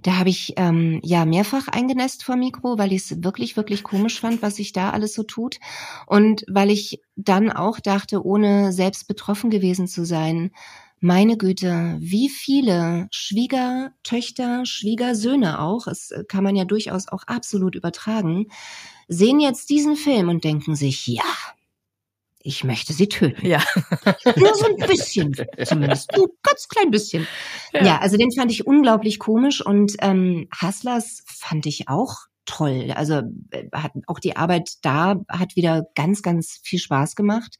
[0.02, 4.20] Da habe ich ähm, ja mehrfach eingenässt vor Mikro, weil ich es wirklich, wirklich komisch
[4.20, 5.60] fand, was sich da alles so tut.
[6.08, 10.50] Und weil ich dann auch dachte, ohne selbst betroffen gewesen zu sein,
[11.00, 18.48] meine Güte, wie viele Schwiegertöchter, Schwiegersöhne auch, es kann man ja durchaus auch absolut übertragen,
[19.08, 21.22] sehen jetzt diesen Film und denken sich, ja,
[22.44, 23.46] ich möchte sie töten.
[23.46, 23.64] Ja.
[24.36, 26.14] Nur so ein bisschen, zumindest.
[26.14, 27.26] Ein ganz klein bisschen.
[27.74, 28.00] Ja.
[28.00, 32.92] also den fand ich unglaublich komisch und ähm, Hustlers fand ich auch toll.
[32.96, 37.58] Also äh, hat auch die Arbeit da hat wieder ganz, ganz viel Spaß gemacht.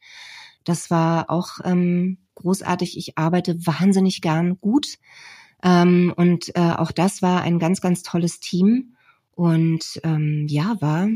[0.64, 2.98] Das war auch ähm, großartig.
[2.98, 4.98] Ich arbeite wahnsinnig gern gut.
[5.62, 8.96] Ähm, und äh, auch das war ein ganz, ganz tolles Team.
[9.32, 11.08] Und ähm, ja, war,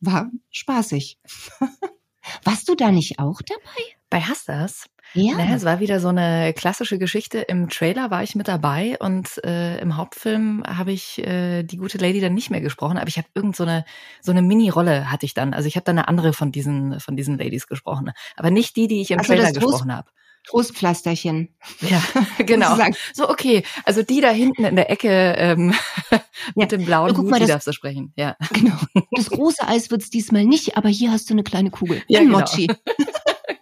[0.00, 1.18] war spaßig.
[2.44, 3.82] Warst du da nicht auch dabei?
[4.10, 4.86] Bei Hustlers?
[5.14, 5.36] Ja.
[5.36, 7.38] Naja, es war wieder so eine klassische Geschichte.
[7.40, 11.98] Im Trailer war ich mit dabei und äh, im Hauptfilm habe ich äh, die gute
[11.98, 13.84] Lady dann nicht mehr gesprochen, aber ich habe irgend so eine
[14.20, 15.52] so eine Mini-Rolle hatte ich dann.
[15.52, 18.86] Also ich habe dann eine andere von diesen von diesen Ladies gesprochen, aber nicht die,
[18.86, 20.08] die ich im Also Trailer gesprochen habe.
[20.46, 21.54] Trostpflasterchen.
[21.80, 22.02] Ja,
[22.44, 22.76] genau.
[23.12, 25.74] So okay, also die da hinten in der Ecke ähm,
[26.10, 26.22] mit
[26.56, 26.66] Ja.
[26.66, 28.12] dem blauen Guck Hut, mal, die das- darfst du sprechen.
[28.16, 28.76] Ja, Genau.
[29.16, 32.02] Das große Eis wird's diesmal nicht, aber hier hast du eine kleine Kugel.
[32.08, 32.38] Ja, Ein genau.
[32.40, 32.68] Mochi.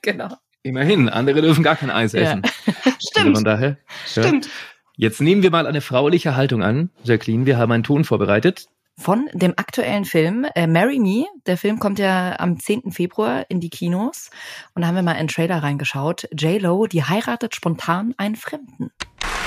[0.03, 0.29] genau.
[0.63, 2.21] Immerhin, andere dürfen gar kein Eis Ja.
[2.21, 2.43] essen.
[2.85, 3.37] Also Stimmt.
[3.37, 3.79] von daher,
[4.15, 4.23] ja.
[4.23, 4.49] Stimmt.
[4.97, 7.47] Jetzt nehmen wir mal eine frauliche Haltung an, Jacqueline.
[7.47, 8.67] Wir haben einen Ton vorbereitet.
[9.01, 11.27] Von dem aktuellen Film äh, Marry Me.
[11.47, 12.91] Der Film kommt ja am 10.
[12.91, 14.29] Februar in die Kinos.
[14.75, 16.29] Und da haben wir mal in den Trailer reingeschaut.
[16.33, 18.91] J-Lo, die heiratet spontan einen Fremden.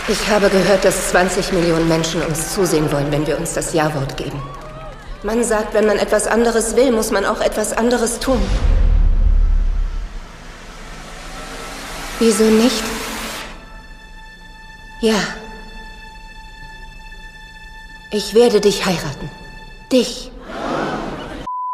[0.08, 4.16] Ich habe gehört, dass 20 Millionen Menschen uns zusehen wollen, wenn wir uns das Ja-Wort
[4.16, 4.42] geben.
[5.22, 8.42] Man sagt, wenn man etwas anderes will, muss man auch etwas anderes tun.
[12.20, 12.84] Wieso nicht?
[15.02, 15.16] Ja.
[18.12, 19.41] Ich werde dich heiraten.
[19.92, 20.32] Dich.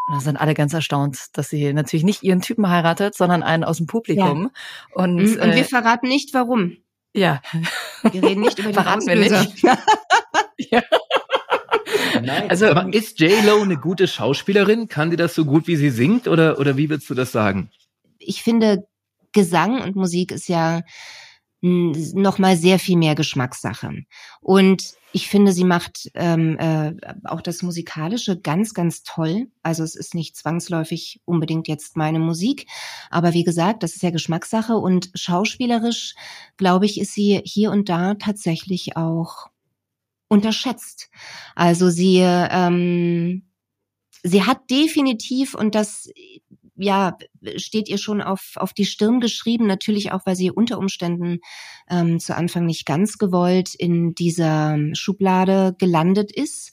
[0.08, 3.64] Und da sind alle ganz erstaunt, dass sie natürlich nicht ihren Typen heiratet, sondern einen
[3.64, 4.52] aus dem Publikum.
[4.94, 6.78] Und, Mhm, Und äh, wir verraten nicht, warum.
[7.14, 7.42] ja,
[8.12, 9.64] Wir reden nicht über die Verraten wir nicht.
[12.22, 12.50] Nein.
[12.50, 14.88] Also- Aber ist J-Lo eine gute Schauspielerin?
[14.88, 16.28] Kann die das so gut, wie sie singt?
[16.28, 17.70] Oder, oder wie würdest du das sagen?
[18.20, 18.88] Ich finde,
[19.34, 20.82] Gesang und Musik ist ja
[21.62, 23.92] noch mal sehr viel mehr Geschmackssache.
[24.42, 26.94] Und ich finde, sie macht ähm, äh,
[27.24, 29.48] auch das Musikalische ganz, ganz toll.
[29.64, 32.68] Also es ist nicht zwangsläufig unbedingt jetzt meine Musik,
[33.10, 36.16] aber wie gesagt, das ist ja Geschmackssache und schauspielerisch,
[36.58, 39.48] glaube ich, ist sie hier und da tatsächlich auch
[40.28, 41.10] unterschätzt.
[41.56, 43.44] Also sie, ähm,
[44.24, 46.10] sie hat definitiv und das
[46.78, 47.18] ja,
[47.58, 51.40] steht ihr schon auf, auf die Stirn geschrieben, natürlich auch, weil sie unter Umständen
[51.90, 56.72] ähm, zu Anfang nicht ganz gewollt in dieser Schublade gelandet ist.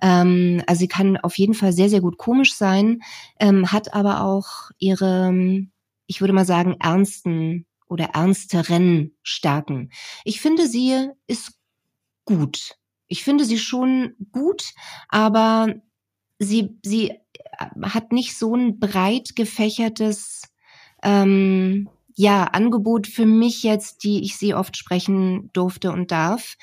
[0.00, 3.00] Ähm, also sie kann auf jeden Fall sehr, sehr gut komisch sein,
[3.38, 5.32] ähm, hat aber auch ihre,
[6.06, 9.90] ich würde mal sagen, ernsten oder ernsteren Stärken.
[10.24, 11.58] Ich finde, sie ist
[12.24, 12.76] gut.
[13.06, 14.72] Ich finde sie schon gut,
[15.08, 15.74] aber
[16.38, 17.12] sie, sie
[17.82, 20.42] hat nicht so ein breit gefächertes
[21.02, 26.56] ähm, ja Angebot für mich jetzt, die ich sie oft sprechen durfte und darf,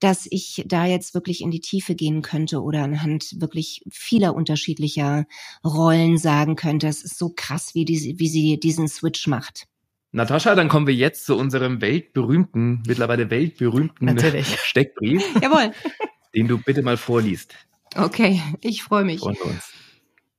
[0.00, 5.26] dass ich da jetzt wirklich in die Tiefe gehen könnte oder anhand wirklich vieler unterschiedlicher
[5.64, 6.86] Rollen sagen könnte.
[6.86, 9.66] Es ist so krass, wie, die, wie sie diesen Switch macht.
[10.12, 14.58] Natascha, dann kommen wir jetzt zu unserem weltberühmten, mittlerweile weltberühmten Natürlich.
[14.60, 15.72] Steckbrief, Jawohl.
[16.34, 17.54] den du bitte mal vorliest.
[17.94, 19.20] Okay, ich freue mich.
[19.20, 19.72] Von uns.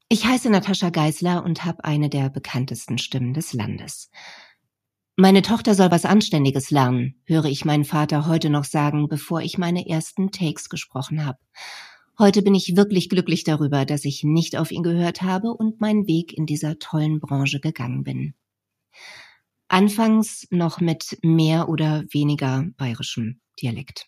[0.09, 4.09] Ich heiße Natascha Geisler und habe eine der bekanntesten Stimmen des Landes.
[5.17, 9.57] Meine Tochter soll was Anständiges lernen, höre ich meinen Vater heute noch sagen, bevor ich
[9.57, 11.39] meine ersten Takes gesprochen habe.
[12.17, 16.07] Heute bin ich wirklich glücklich darüber, dass ich nicht auf ihn gehört habe und meinen
[16.07, 18.33] Weg in dieser tollen Branche gegangen bin.
[19.67, 24.07] Anfangs noch mit mehr oder weniger bayerischem Dialekt.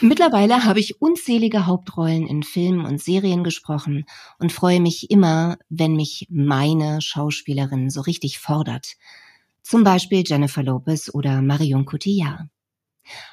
[0.00, 4.04] Mittlerweile habe ich unzählige Hauptrollen in Filmen und Serien gesprochen
[4.38, 8.96] und freue mich immer, wenn mich meine Schauspielerin so richtig fordert.
[9.62, 12.48] Zum Beispiel Jennifer Lopez oder Marion Cotillard.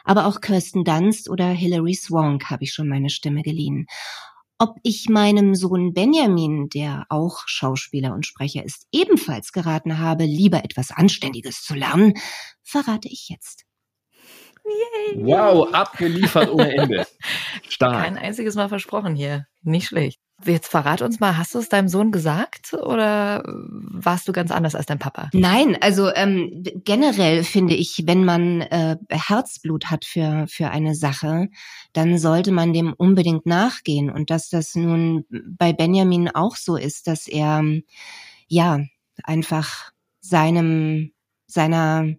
[0.04, 3.88] Aber auch Kirsten Dunst oder Hilary Swank habe ich schon meine Stimme geliehen.
[4.60, 10.64] Ob ich meinem Sohn Benjamin, der auch Schauspieler und Sprecher ist, ebenfalls geraten habe, lieber
[10.64, 12.14] etwas Anständiges zu lernen,
[12.64, 13.67] verrate ich jetzt.
[15.16, 17.08] Wow, abgeliefert ohne Ende.
[17.68, 18.04] Stark.
[18.04, 19.48] Kein einziges Mal versprochen hier.
[19.64, 20.20] Nicht schlecht.
[20.46, 24.76] Jetzt verrat uns mal, hast du es deinem Sohn gesagt oder warst du ganz anders
[24.76, 25.30] als dein Papa?
[25.34, 31.50] Nein, also ähm, generell finde ich, wenn man äh, Herzblut hat für, für eine Sache,
[31.94, 34.12] dann sollte man dem unbedingt nachgehen.
[34.12, 37.64] Und dass das nun bei Benjamin auch so ist, dass er
[38.48, 38.80] ja
[39.24, 41.14] einfach seinem,
[41.48, 42.14] seiner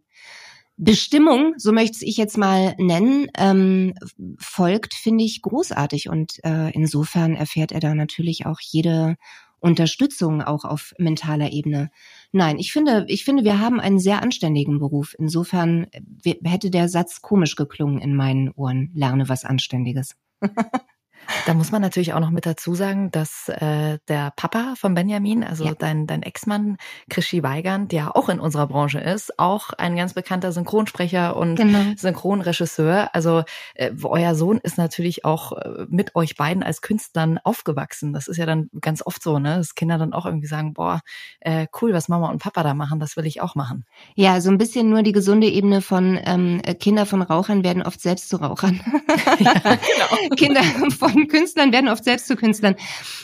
[0.79, 3.95] Bestimmung, so möchte ich jetzt mal nennen, ähm,
[4.39, 6.09] folgt, finde ich großartig.
[6.09, 9.17] Und äh, insofern erfährt er da natürlich auch jede
[9.59, 11.91] Unterstützung auch auf mentaler Ebene.
[12.31, 15.17] Nein, ich finde, ich finde, wir haben einen sehr anständigen Beruf.
[15.19, 15.89] Insofern
[16.25, 18.93] äh, hätte der Satz komisch geklungen in meinen Ohren.
[18.95, 20.17] Lerne was Anständiges.
[21.47, 25.45] Da muss man natürlich auch noch mit dazu sagen, dass äh, der Papa von Benjamin,
[25.45, 25.75] also ja.
[25.79, 26.79] dein, dein Ex-Mann
[27.11, 31.81] Krischi Weigand, der auch in unserer Branche ist, auch ein ganz bekannter Synchronsprecher und genau.
[31.97, 33.11] Synchronregisseur.
[33.15, 33.43] Also
[33.75, 38.13] äh, euer Sohn ist natürlich auch äh, mit euch beiden als Künstlern aufgewachsen.
[38.13, 39.57] Das ist ja dann ganz oft so, ne?
[39.57, 41.03] dass Kinder dann auch irgendwie sagen, boah,
[41.41, 43.85] äh, cool, was Mama und Papa da machen, das will ich auch machen.
[44.15, 48.01] Ja, so ein bisschen nur die gesunde Ebene von ähm, Kinder von Rauchern werden oft
[48.01, 48.81] selbst zu Rauchern.
[49.39, 50.35] ja, genau.
[50.37, 52.77] Kinder von von Künstlern werden oft selbst zu Künstlern.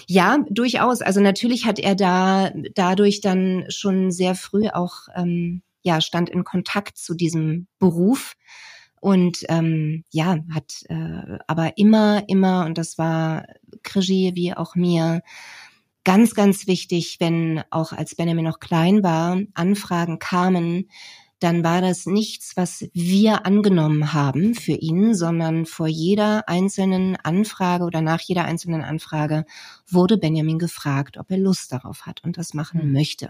[0.07, 1.01] Ja, durchaus.
[1.01, 6.45] Also natürlich hat er da dadurch dann schon sehr früh auch ähm, ja stand in
[6.45, 8.35] Kontakt zu diesem Beruf
[9.01, 13.45] und ähm, ja hat äh, aber immer immer und das war
[13.83, 15.23] Krigi wie auch mir
[16.05, 20.89] ganz ganz wichtig, wenn auch als Benjamin noch klein war Anfragen kamen
[21.41, 27.85] dann war das nichts, was wir angenommen haben für ihn, sondern vor jeder einzelnen Anfrage
[27.85, 29.45] oder nach jeder einzelnen Anfrage
[29.87, 32.93] wurde Benjamin gefragt, ob er Lust darauf hat und das machen mhm.
[32.93, 33.29] möchte.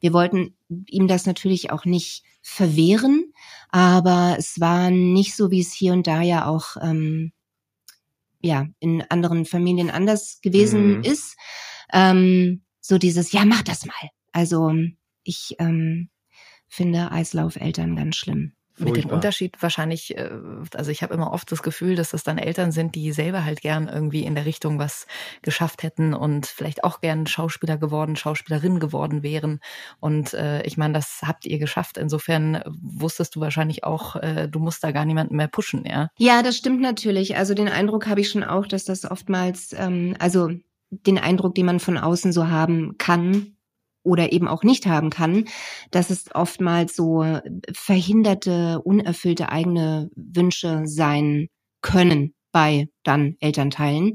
[0.00, 0.56] Wir wollten
[0.88, 3.32] ihm das natürlich auch nicht verwehren,
[3.68, 7.32] aber es war nicht so, wie es hier und da ja auch ähm,
[8.40, 11.04] ja in anderen Familien anders gewesen mhm.
[11.04, 11.36] ist.
[11.92, 14.10] Ähm, so dieses, ja, mach das mal.
[14.32, 14.72] Also
[15.22, 16.10] ich ähm,
[16.74, 18.52] finde Eislaufeltern ganz schlimm.
[18.76, 20.30] Mit dem Unterschied wahrscheinlich, äh,
[20.74, 23.60] also ich habe immer oft das Gefühl, dass das dann Eltern sind, die selber halt
[23.60, 25.06] gern irgendwie in der Richtung was
[25.42, 29.60] geschafft hätten und vielleicht auch gern Schauspieler geworden, Schauspielerin geworden wären.
[30.00, 31.98] Und äh, ich meine, das habt ihr geschafft.
[31.98, 36.08] Insofern wusstest du wahrscheinlich auch, äh, du musst da gar niemanden mehr pushen, ja?
[36.18, 37.36] Ja, das stimmt natürlich.
[37.36, 40.50] Also den Eindruck habe ich schon auch, dass das oftmals, ähm, also
[40.90, 43.53] den Eindruck, den man von außen so haben kann,
[44.04, 45.46] oder eben auch nicht haben kann,
[45.90, 47.24] dass es oftmals so
[47.72, 51.48] verhinderte, unerfüllte eigene Wünsche sein
[51.80, 54.14] können bei dann Elternteilen.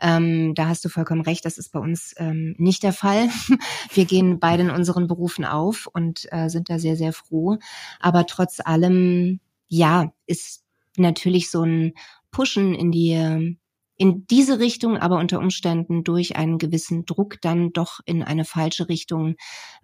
[0.00, 3.28] Ähm, da hast du vollkommen recht, das ist bei uns ähm, nicht der Fall.
[3.92, 7.58] Wir gehen beide in unseren Berufen auf und äh, sind da sehr, sehr froh.
[7.98, 10.62] Aber trotz allem, ja, ist
[10.96, 11.94] natürlich so ein
[12.30, 13.58] Pushen in die
[14.00, 18.88] in diese Richtung, aber unter Umständen durch einen gewissen Druck dann doch in eine falsche
[18.88, 19.34] Richtung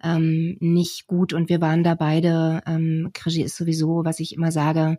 [0.01, 1.33] ähm, nicht gut.
[1.33, 4.97] Und wir waren da beide, ähm, Krigi ist sowieso, was ich immer sage,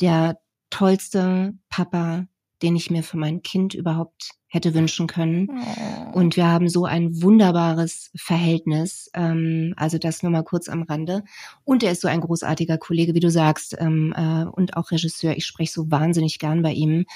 [0.00, 0.38] der
[0.70, 2.26] tollste Papa,
[2.62, 5.48] den ich mir für mein Kind überhaupt hätte wünschen können.
[5.48, 6.18] Oh.
[6.18, 9.08] Und wir haben so ein wunderbares Verhältnis.
[9.14, 11.22] Ähm, also das nur mal kurz am Rande.
[11.64, 15.36] Und er ist so ein großartiger Kollege, wie du sagst, ähm, äh, und auch Regisseur.
[15.36, 17.06] Ich spreche so wahnsinnig gern bei ihm.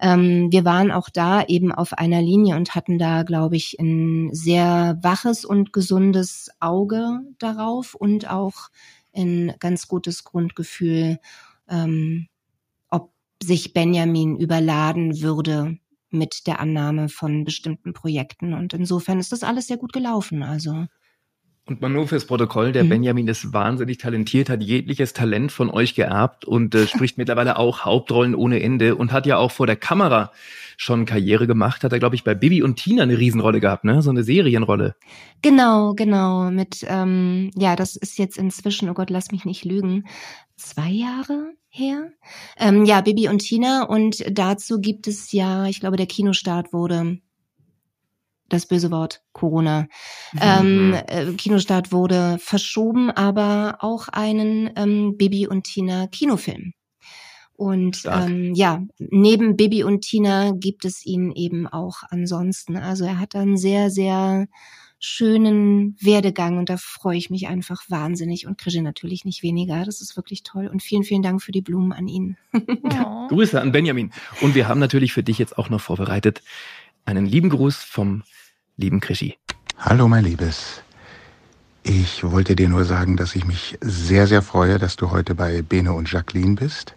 [0.00, 4.30] Ähm, wir waren auch da eben auf einer Linie und hatten da, glaube ich, ein
[4.32, 8.68] sehr waches und gesundes Auge darauf und auch
[9.14, 11.18] ein ganz gutes Grundgefühl,
[11.68, 12.26] ähm,
[13.42, 15.78] sich Benjamin überladen würde
[16.10, 18.54] mit der Annahme von bestimmten Projekten.
[18.54, 20.42] Und insofern ist das alles sehr gut gelaufen.
[20.42, 20.86] Also.
[21.70, 22.88] Und mal nur fürs Protokoll, der mhm.
[22.88, 27.84] Benjamin ist wahnsinnig talentiert, hat jegliches Talent von euch geerbt und äh, spricht mittlerweile auch
[27.84, 30.32] Hauptrollen ohne Ende und hat ja auch vor der Kamera
[30.76, 31.84] schon Karriere gemacht.
[31.84, 34.02] Hat er, glaube ich, bei Bibi und Tina eine Riesenrolle gehabt, ne?
[34.02, 34.96] So eine Serienrolle.
[35.42, 36.50] Genau, genau.
[36.50, 40.08] Mit, ähm, ja, das ist jetzt inzwischen, oh Gott, lass mich nicht lügen,
[40.56, 42.10] zwei Jahre her.
[42.58, 43.84] Ähm, ja, Bibi und Tina.
[43.84, 47.20] Und dazu gibt es ja, ich glaube, der Kinostart wurde
[48.52, 49.88] das böse Wort Corona.
[50.32, 50.40] Mhm.
[50.40, 56.74] Ähm, äh, Kinostart wurde verschoben, aber auch einen ähm, Bibi und Tina Kinofilm.
[57.60, 62.78] Und ähm, ja, neben Bibi und Tina gibt es ihn eben auch ansonsten.
[62.78, 64.48] Also er hat einen sehr, sehr
[64.98, 69.84] schönen Werdegang und da freue ich mich einfach wahnsinnig und Krische natürlich nicht weniger.
[69.84, 72.36] Das ist wirklich toll und vielen, vielen Dank für die Blumen an ihn.
[72.92, 73.26] Ja.
[73.28, 74.10] Grüße an Benjamin.
[74.40, 76.42] Und wir haben natürlich für dich jetzt auch noch vorbereitet
[77.04, 78.22] einen lieben Gruß vom
[78.80, 79.36] lieben Krischi.
[79.78, 80.82] Hallo, mein Liebes.
[81.82, 85.62] Ich wollte dir nur sagen, dass ich mich sehr, sehr freue, dass du heute bei
[85.62, 86.94] Bene und Jacqueline bist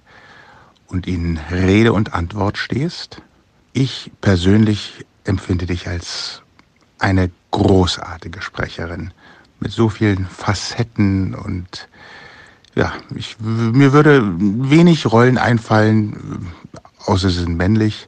[0.87, 3.21] und ihnen Rede und Antwort stehst.
[3.73, 6.41] Ich persönlich empfinde dich als
[6.99, 9.11] eine großartige Sprecherin
[9.59, 11.87] mit so vielen Facetten und
[12.75, 16.47] ja, ich, mir würde wenig Rollen einfallen,
[17.05, 18.07] außer sie sind männlich,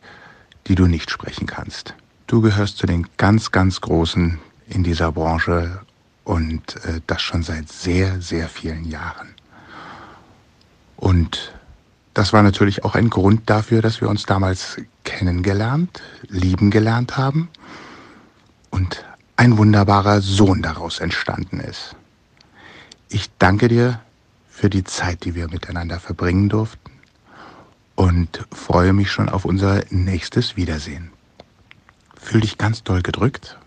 [0.67, 1.93] die du nicht sprechen kannst.
[2.27, 5.81] Du gehörst zu den ganz, ganz Großen in dieser Branche
[6.23, 9.35] und äh, das schon seit sehr, sehr vielen Jahren.
[10.97, 11.53] Und
[12.15, 17.49] das war natürlich auch ein Grund dafür, dass wir uns damals kennengelernt, lieben gelernt haben
[18.71, 21.95] und ein wunderbarer Sohn daraus entstanden ist.
[23.09, 24.01] Ich danke dir
[24.49, 26.91] für die Zeit, die wir miteinander verbringen durften
[27.93, 31.11] und freue mich schon auf unser nächstes Wiedersehen.
[32.25, 33.57] Fühl dich ganz doll gedrückt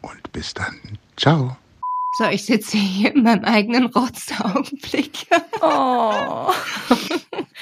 [0.00, 0.76] und bis dann.
[1.16, 1.56] Ciao.
[2.18, 5.26] So, ich sitze hier in meinem eigenen Rotzaugenblick.
[5.60, 6.52] Oh.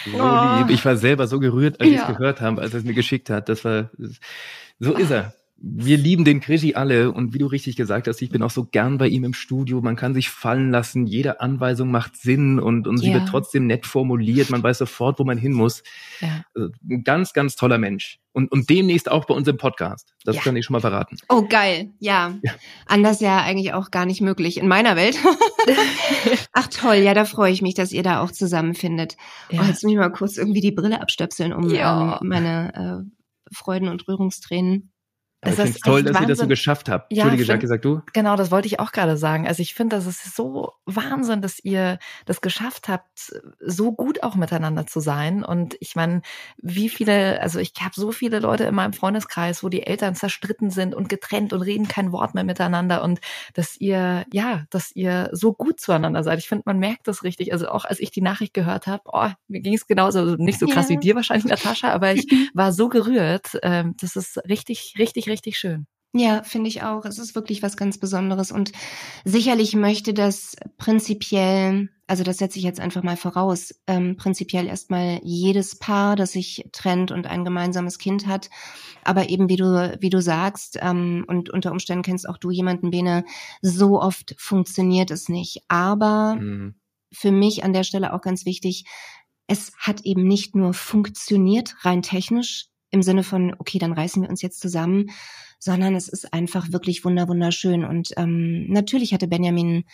[0.04, 0.56] So Oh.
[0.58, 0.70] lieb.
[0.70, 2.08] Ich war selber so gerührt, als ich Ja.
[2.10, 3.48] es gehört habe, als er es mir geschickt hat.
[3.48, 3.88] Das war,
[4.80, 5.32] so ist er.
[5.66, 8.66] Wir lieben den Krischi alle und wie du richtig gesagt hast, ich bin auch so
[8.66, 9.80] gern bei ihm im Studio.
[9.80, 13.14] Man kann sich fallen lassen, jede Anweisung macht Sinn und, und sie Ja.
[13.14, 14.50] wird trotzdem nett formuliert.
[14.50, 15.82] Man weiß sofort, wo man hin muss.
[16.20, 16.44] Ja.
[16.54, 18.18] Also, ein ganz, ganz toller Mensch.
[18.32, 20.12] Und, und demnächst auch bei uns im Podcast.
[20.24, 20.42] Das Ja.
[20.42, 21.16] kann ich schon mal verraten.
[21.30, 21.92] Oh, geil.
[21.98, 22.34] Ja.
[22.84, 25.16] Anders ja eigentlich auch gar nicht möglich in meiner Welt.
[26.52, 29.16] Ach toll, ja, da freue ich mich, dass ihr da auch zusammenfindet.
[29.50, 29.62] Ja.
[29.62, 32.18] Oh, jetzt muss ich mal kurz irgendwie die Brille abstöpseln, um Ja.
[32.20, 34.90] ähm, meine äh, Freuden und Rührungstränen.
[35.44, 37.12] Aber Das ich es toll, dass ihr das so geschafft habt.
[37.12, 38.00] Ja, Entschuldige, Jackie, sag du?
[38.12, 39.46] Genau, das wollte ich auch gerade sagen.
[39.46, 44.34] Also ich finde, das ist so Wahnsinn, dass ihr das geschafft habt, so gut auch
[44.34, 45.44] miteinander zu sein.
[45.44, 46.22] Und ich meine,
[46.56, 50.70] wie viele, also ich habe so viele Leute in meinem Freundeskreis, wo die Eltern zerstritten
[50.70, 53.02] sind und getrennt und reden kein Wort mehr miteinander.
[53.02, 53.20] Und
[53.52, 56.38] dass ihr, ja, dass ihr so gut zueinander seid.
[56.38, 57.52] Ich finde, man merkt das richtig.
[57.52, 60.58] Also auch als ich die Nachricht gehört habe, oh, mir ging es genauso, also nicht
[60.58, 60.96] so krass Ja.
[60.96, 63.58] wie dir wahrscheinlich, Natascha, aber ich war so gerührt.
[63.62, 65.86] Ähm, das ist richtig, richtig, richtig schön.
[66.16, 67.04] Ja, finde ich auch.
[67.04, 68.70] Es ist wirklich was ganz Besonderes und
[69.24, 75.18] sicherlich möchte das prinzipiell, also das setze ich jetzt einfach mal voraus, ähm, prinzipiell erstmal
[75.24, 78.48] jedes Paar, das sich trennt und ein gemeinsames Kind hat.
[79.02, 82.92] Aber eben wie du, wie du sagst, ähm, und unter Umständen kennst auch du jemanden,
[82.92, 83.24] Bene,
[83.60, 85.64] so oft funktioniert es nicht.
[85.66, 86.76] Aber Mhm.
[87.12, 88.84] für mich an der Stelle auch ganz wichtig,
[89.48, 94.30] es hat eben nicht nur funktioniert, rein technisch, im Sinne von, okay, dann reißen wir
[94.30, 95.10] uns jetzt zusammen,
[95.58, 97.84] sondern es ist einfach wirklich wunder wunderschön.
[97.84, 99.84] Und ähm, natürlich hatte Benjamin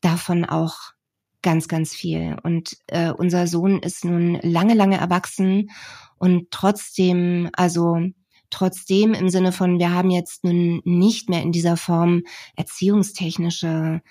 [0.00, 0.92] davon auch
[1.40, 2.36] ganz, ganz viel.
[2.42, 5.70] Und äh, unser Sohn ist nun lange, lange erwachsen
[6.18, 7.98] und trotzdem, also
[8.50, 12.22] trotzdem im Sinne von, wir haben jetzt nun nicht mehr in dieser Form
[12.56, 14.02] erziehungstechnische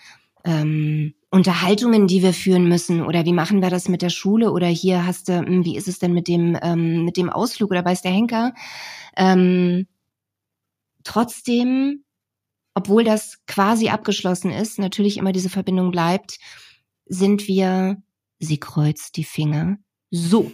[0.44, 4.68] ähm, Unterhaltungen, die wir führen müssen oder wie machen wir das mit der Schule oder
[4.68, 7.86] hier hast du, hm, wie ist es denn mit dem ähm, mit dem Ausflug oder
[7.86, 8.54] weiß der Henker?
[9.16, 9.88] Ähm,
[11.06, 12.04] trotzdem,
[12.74, 16.38] obwohl das quasi abgeschlossen ist, natürlich immer diese Verbindung bleibt,
[17.06, 18.04] sind wir,
[18.40, 19.78] sie kreuzt die Finger,
[20.10, 20.52] so.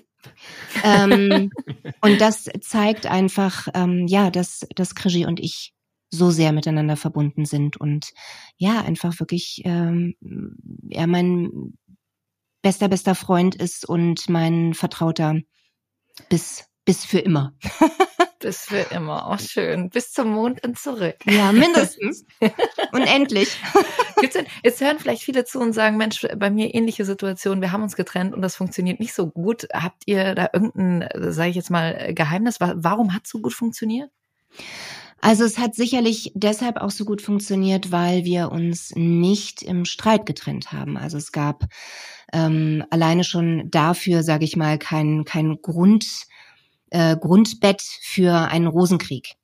[0.83, 1.49] ähm,
[2.01, 5.73] und das zeigt einfach, ähm, ja, dass, dass Krigi und ich
[6.09, 8.11] so sehr miteinander verbunden sind und
[8.57, 10.15] ja, einfach wirklich ähm,
[10.89, 11.77] er mein
[12.61, 15.39] bester, bester Freund ist und mein Vertrauter
[16.29, 17.53] bis, bis für immer.
[18.39, 19.25] Bis für immer.
[19.25, 19.89] Auch schön.
[19.89, 21.15] Bis zum Mond und zurück.
[21.25, 22.23] Ja, mindestens.
[22.91, 23.49] Unendlich.
[24.21, 27.71] Gibt's denn, jetzt hören vielleicht viele zu und sagen, Mensch, bei mir ähnliche Situation, wir
[27.71, 29.67] haben uns getrennt und das funktioniert nicht so gut.
[29.73, 32.61] Habt ihr da irgendein, sage ich jetzt mal, Geheimnis?
[32.61, 34.11] Wa- Warum hat so gut funktioniert?
[35.19, 40.25] Also es hat sicherlich deshalb auch so gut funktioniert, weil wir uns nicht im Streit
[40.25, 40.97] getrennt haben.
[40.97, 41.65] Also es gab
[42.33, 46.05] ähm, alleine schon dafür, sage ich mal, kein, kein Grund,
[46.91, 49.35] äh, Grundbett für einen Rosenkrieg.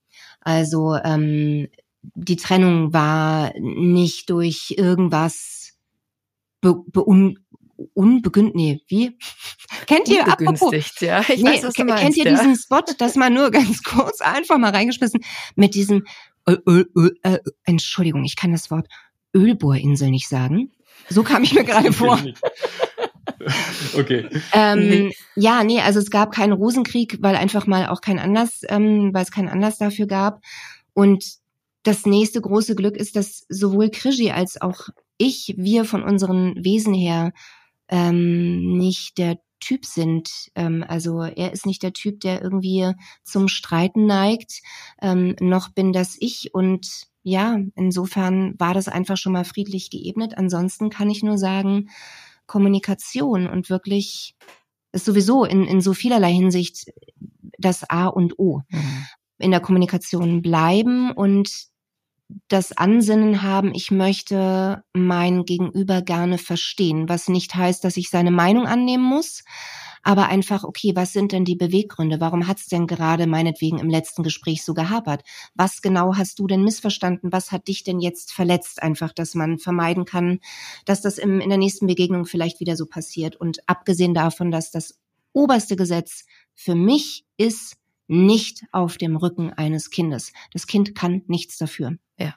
[0.41, 1.69] Also ähm,
[2.15, 5.73] die Trennung war nicht durch irgendwas
[6.61, 7.39] be, beun,
[7.93, 9.17] unbegünnt, nee, wie?
[9.87, 11.21] Kennt ihr, apropos, Unbegünstigt, ja.
[11.21, 12.03] Ich nee, weiß, was du meinst.
[12.03, 12.31] kennt ihr ja.
[12.31, 15.21] diesen Spot, das mal nur ganz kurz einfach mal reingeschmissen,
[15.55, 16.05] mit diesem,
[16.47, 18.87] Ö, Ö, Ö, äh, Entschuldigung, ich kann das Wort
[19.33, 20.71] Ölbohrinsel nicht sagen.
[21.09, 22.19] So kam ich mir gerade vor.
[23.97, 24.27] Okay.
[24.53, 25.15] Ähm, Nee.
[25.35, 29.23] Ja, nee, also es gab keinen Rosenkrieg, weil einfach mal auch kein Anlass, ähm, weil
[29.23, 30.41] es keinen Anlass dafür gab.
[30.93, 31.25] Und
[31.83, 36.93] das nächste große Glück ist, dass sowohl Krischi als auch ich, wir von unseren Wesen
[36.93, 37.33] her
[37.93, 40.49] ähm, nicht der Typ sind.
[40.55, 42.91] Ähm, also er ist nicht der Typ, der irgendwie
[43.23, 44.61] zum Streiten neigt,
[44.99, 46.55] ähm, noch bin das ich.
[46.55, 46.89] Und
[47.21, 50.37] ja, insofern war das einfach schon mal friedlich geebnet.
[50.37, 51.89] Ansonsten kann ich nur sagen,
[52.47, 54.35] Kommunikation und wirklich
[54.91, 56.91] ist sowieso in, in so vielerlei Hinsicht
[57.59, 58.61] das A und O.
[58.69, 59.05] Mhm.
[59.37, 61.67] in der Kommunikation bleiben und
[62.47, 68.31] das Ansinnen haben, ich möchte mein Gegenüber gerne verstehen, was nicht heißt, dass ich seine
[68.31, 69.43] Meinung annehmen muss,
[70.03, 72.19] aber einfach, okay, was sind denn die Beweggründe?
[72.19, 75.23] Warum hat es denn gerade meinetwegen im letzten Gespräch so gehapert?
[75.55, 77.31] Was genau hast du denn missverstanden?
[77.31, 78.83] Was hat dich denn jetzt verletzt?
[78.83, 80.39] Einfach, dass man vermeiden kann,
[80.85, 83.37] dass das im, in der nächsten Begegnung vielleicht wieder so passiert.
[83.37, 84.99] Und abgesehen davon, dass das
[85.31, 87.77] oberste Gesetz für mich ist,
[88.07, 90.33] nicht auf dem Rücken eines Kindes.
[90.51, 91.97] Das Kind kann nichts dafür.
[92.17, 92.35] Ja,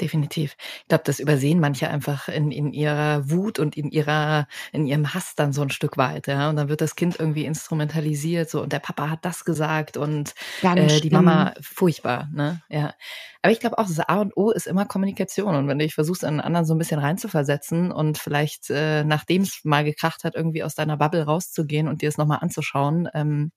[0.00, 0.56] definitiv.
[0.82, 5.14] Ich glaube, das übersehen manche einfach in, in ihrer Wut und in ihrer, in ihrem
[5.14, 6.50] Hass dann so ein Stück weit, ja.
[6.50, 10.34] Und dann wird das Kind irgendwie instrumentalisiert, so, und der Papa hat das gesagt und
[10.62, 12.62] äh, die Mama furchtbar, ne?
[12.68, 12.94] Ja.
[13.42, 15.54] Aber ich glaube auch, das A und O ist immer Kommunikation.
[15.54, 19.42] Und wenn du dich versuchst, einen anderen so ein bisschen reinzuversetzen und vielleicht, äh, nachdem
[19.42, 23.52] es mal gekracht hat, irgendwie aus deiner Bubble rauszugehen und dir es nochmal anzuschauen, ähm,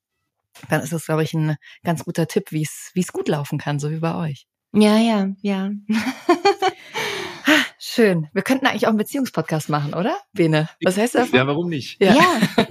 [0.69, 3.57] dann ist das, glaube ich, ein ganz guter Tipp, wie es wie es gut laufen
[3.57, 4.45] kann, so wie bei euch.
[4.73, 5.71] Ja, ja, ja.
[7.49, 8.27] Ah, schön.
[8.33, 10.17] Wir könnten eigentlich auch einen Beziehungspodcast machen, oder?
[10.33, 11.31] Bene, was heißt das?
[11.31, 11.95] Ja, warum nicht?
[12.01, 12.13] Ja.
[12.13, 12.65] ja.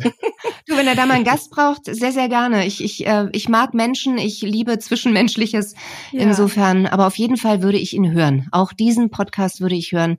[0.69, 2.67] Du, wenn er da mal einen Gast braucht, sehr, sehr gerne.
[2.67, 5.75] Ich, ich, äh, ich mag Menschen, ich liebe Zwischenmenschliches
[6.11, 6.21] ja.
[6.21, 8.49] insofern, aber auf jeden Fall würde ich ihn hören.
[8.51, 10.19] Auch diesen Podcast würde ich hören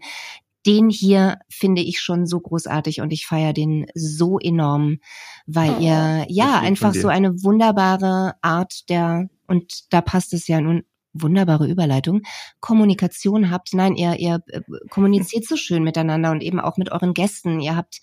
[0.67, 4.97] den hier finde ich schon so großartig und ich feiere den so enorm,
[5.45, 10.59] weil oh, ihr ja einfach so eine wunderbare Art der, und da passt es ja
[10.59, 12.21] nun wunderbare Überleitung,
[12.59, 13.73] Kommunikation habt.
[13.73, 17.59] Nein, ihr, ihr äh, kommuniziert so schön miteinander und eben auch mit euren Gästen.
[17.59, 18.01] Ihr habt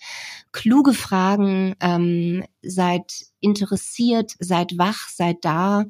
[0.51, 5.85] kluge Fragen, ähm, seid interessiert, seid wach, seid da.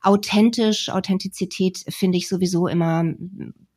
[0.00, 3.04] Authentisch, Authentizität finde ich sowieso immer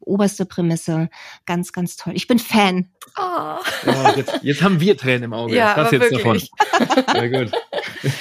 [0.05, 1.09] oberste Prämisse.
[1.45, 2.13] Ganz, ganz toll.
[2.15, 2.91] Ich bin Fan.
[3.17, 3.57] Oh.
[3.85, 5.55] Ja, jetzt, jetzt, haben wir Tränen im Auge.
[5.55, 6.51] Ja, Was jetzt wirklich.
[6.51, 7.05] davon?
[7.13, 7.51] Sehr gut.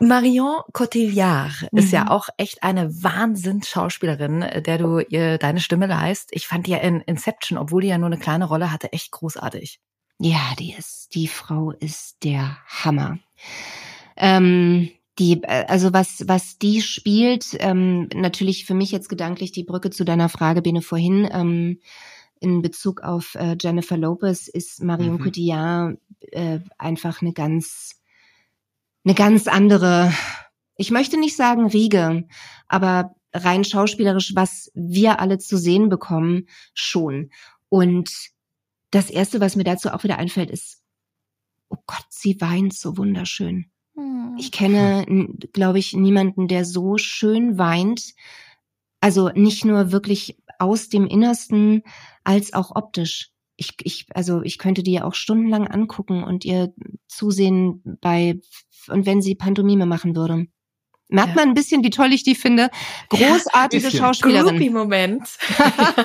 [0.00, 1.78] Marion Cotillard mhm.
[1.78, 2.08] ist ja mhm.
[2.08, 6.28] auch echt eine Wahnsinns-Schauspielerin, der du ihr deine Stimme leist.
[6.32, 9.10] Ich fand die ja in Inception, obwohl die ja nur eine kleine Rolle hatte, echt
[9.12, 9.80] großartig.
[10.20, 13.18] Ja, die ist, die Frau ist der Hammer.
[14.16, 19.64] Ähm, die, äh, also was, was die spielt, ähm, natürlich für mich jetzt gedanklich die
[19.64, 21.78] Brücke zu deiner Frage, Bene, vorhin, ähm,
[22.40, 25.22] in Bezug auf äh, Jennifer Lopez ist Marion mhm.
[25.22, 28.00] Cotillard äh, einfach eine ganz,
[29.04, 30.12] eine ganz andere,
[30.76, 32.26] ich möchte nicht sagen Riege,
[32.68, 37.30] aber rein schauspielerisch, was wir alle zu sehen bekommen, schon.
[37.68, 38.10] Und
[38.90, 40.82] das erste, was mir dazu auch wieder einfällt, ist,
[41.68, 43.70] oh Gott, sie weint so wunderschön.
[43.96, 44.36] Hm.
[44.38, 45.06] Ich kenne,
[45.52, 48.14] glaube ich, niemanden, der so schön weint.
[49.00, 51.82] Also nicht nur wirklich aus dem Innersten,
[52.24, 53.30] als auch optisch.
[53.56, 56.72] Ich, ich, also ich könnte die ja auch stundenlang angucken und ihr
[57.06, 58.40] zusehen bei,
[58.88, 60.46] und wenn sie Pantomime machen würde.
[61.08, 61.34] Merkt ja.
[61.34, 62.70] man ein bisschen, wie toll ich die finde.
[63.10, 64.72] Großartige ja, Schauspielerin.
[64.72, 65.28] Moment.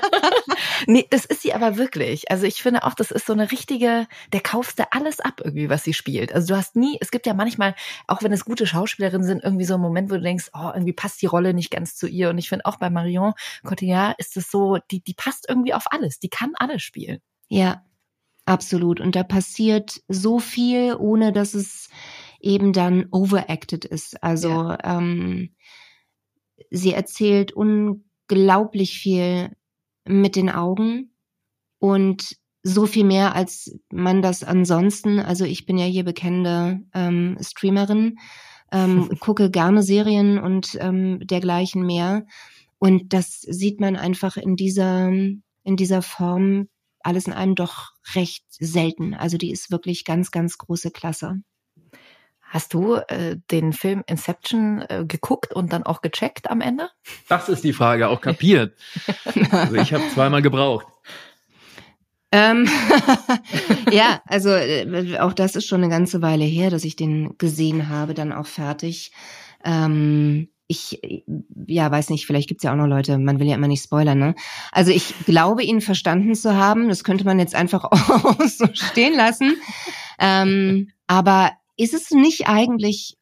[0.87, 2.29] nee, das ist sie aber wirklich.
[2.29, 5.69] Also ich finde auch, das ist so eine richtige, der kaufst du alles ab irgendwie,
[5.69, 6.33] was sie spielt.
[6.33, 7.75] Also du hast nie, es gibt ja manchmal,
[8.07, 10.93] auch wenn es gute Schauspielerinnen sind, irgendwie so ein Moment, wo du denkst, oh, irgendwie
[10.93, 12.29] passt die Rolle nicht ganz zu ihr.
[12.29, 13.33] Und ich finde auch bei Marion
[13.63, 16.19] Cotillard ist es so, die, die passt irgendwie auf alles.
[16.19, 17.19] Die kann alles spielen.
[17.47, 17.83] Ja,
[18.45, 18.99] absolut.
[18.99, 21.89] Und da passiert so viel, ohne dass es
[22.39, 24.21] eben dann overacted ist.
[24.23, 24.77] Also ja.
[24.83, 25.55] ähm,
[26.69, 29.55] sie erzählt unglaublich viel
[30.05, 31.11] mit den Augen
[31.79, 37.37] und so viel mehr, als man das ansonsten, also ich bin ja hier bekennende ähm,
[37.41, 38.19] Streamerin,
[38.71, 42.25] ähm, gucke gerne Serien und ähm, dergleichen mehr.
[42.77, 46.67] Und das sieht man einfach in dieser, in dieser Form
[47.01, 49.13] alles in einem doch recht selten.
[49.13, 51.41] Also die ist wirklich ganz, ganz große Klasse.
[52.49, 56.89] Hast du äh, den Film Inception äh, geguckt und dann auch gecheckt am Ende?
[57.27, 58.75] Das ist die Frage, auch kapiert.
[59.51, 60.87] also ich habe zweimal gebraucht.
[62.31, 62.67] Ähm,
[63.91, 67.87] ja, also äh, auch das ist schon eine ganze Weile her, dass ich den gesehen
[67.87, 69.11] habe, dann auch fertig.
[69.63, 71.01] Ähm, ich,
[71.67, 74.19] ja, weiß nicht, vielleicht gibt's ja auch noch Leute, man will ja immer nicht spoilern,
[74.19, 74.35] ne?
[74.71, 79.15] Also ich glaube, ihn verstanden zu haben, das könnte man jetzt einfach auch so stehen
[79.15, 79.55] lassen.
[80.19, 83.15] Ähm, aber ist es nicht eigentlich,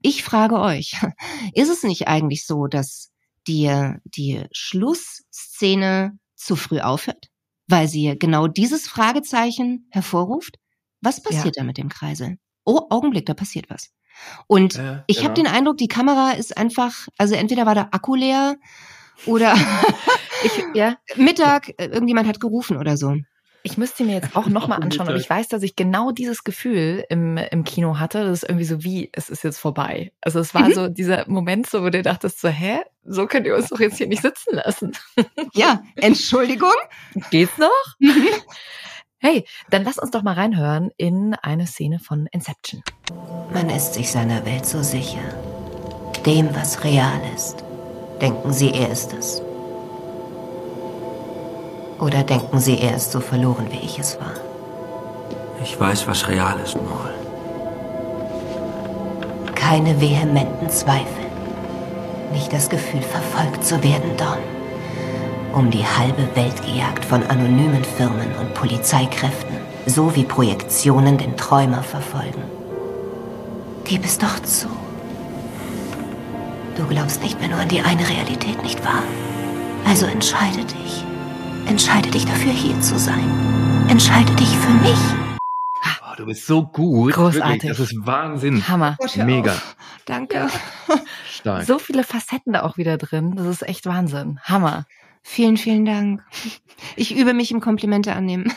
[0.00, 0.96] ich frage euch,
[1.54, 3.10] ist es nicht eigentlich so, dass
[3.46, 3.70] die,
[4.04, 7.28] die Schlussszene zu früh aufhört?
[7.66, 10.56] Weil sie genau dieses Fragezeichen hervorruft?
[11.02, 11.62] Was passiert ja.
[11.62, 12.38] da mit dem Kreisel?
[12.64, 13.90] Oh, Augenblick, da passiert was.
[14.46, 15.28] Und ja, ich genau.
[15.28, 18.56] habe den Eindruck, die Kamera ist einfach, also entweder war der Akku leer
[19.26, 19.54] oder
[20.44, 20.96] ich, ja.
[21.16, 23.14] Mittag, irgendjemand hat gerufen oder so.
[23.70, 27.04] Ich müsste mir jetzt auch nochmal anschauen, aber ich weiß, dass ich genau dieses Gefühl
[27.10, 28.24] im, im Kino hatte.
[28.24, 30.12] Das ist irgendwie so wie, es ist jetzt vorbei.
[30.20, 30.74] Also es war mhm.
[30.74, 33.98] so dieser Moment, so, wo du dachtest so, hä, so könnt ihr uns doch jetzt
[33.98, 34.92] hier nicht sitzen lassen.
[35.52, 36.72] Ja, Entschuldigung.
[37.30, 37.68] Geht's noch?
[37.98, 38.26] Mhm.
[39.18, 42.82] Hey, dann lass uns doch mal reinhören in eine Szene von Inception.
[43.52, 45.18] Man ist sich seiner Welt so sicher.
[46.24, 47.64] Dem, was real ist.
[48.20, 49.42] Denken Sie, er ist es.
[51.98, 54.34] Oder denken Sie, er ist so verloren, wie ich es war?
[55.62, 57.10] Ich weiß, was real ist, Maul.
[59.54, 61.26] Keine vehementen Zweifel.
[62.32, 64.38] Nicht das Gefühl, verfolgt zu werden, Don.
[65.52, 71.82] Um die halbe Welt gejagt von anonymen Firmen und Polizeikräften, so wie Projektionen den Träumer
[71.82, 72.42] verfolgen.
[73.84, 74.68] Gib es doch zu.
[76.76, 79.02] Du glaubst nicht mehr nur an die eine Realität, nicht wahr?
[79.88, 81.07] Also entscheide dich.
[81.68, 83.28] Entscheide dich dafür, hier zu sein.
[83.88, 84.98] Entscheide dich für mich.
[86.02, 87.12] Oh, du bist so gut.
[87.12, 87.62] Großartig.
[87.62, 88.66] Wirklich, das ist Wahnsinn.
[88.66, 88.96] Hammer.
[89.16, 89.54] Mega.
[90.06, 90.48] Danke.
[91.30, 91.64] Stark.
[91.64, 93.36] So viele Facetten da auch wieder drin.
[93.36, 94.40] Das ist echt Wahnsinn.
[94.44, 94.86] Hammer.
[95.22, 96.24] Vielen, vielen Dank.
[96.96, 98.50] Ich übe mich im Komplimente annehmen.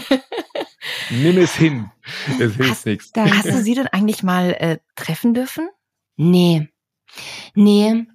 [1.10, 1.90] Nimm es hin.
[2.40, 3.12] Es hilft nichts.
[3.16, 5.68] Hast du sie denn eigentlich mal äh, treffen dürfen?
[6.16, 6.68] Nee.
[7.54, 8.06] Nee,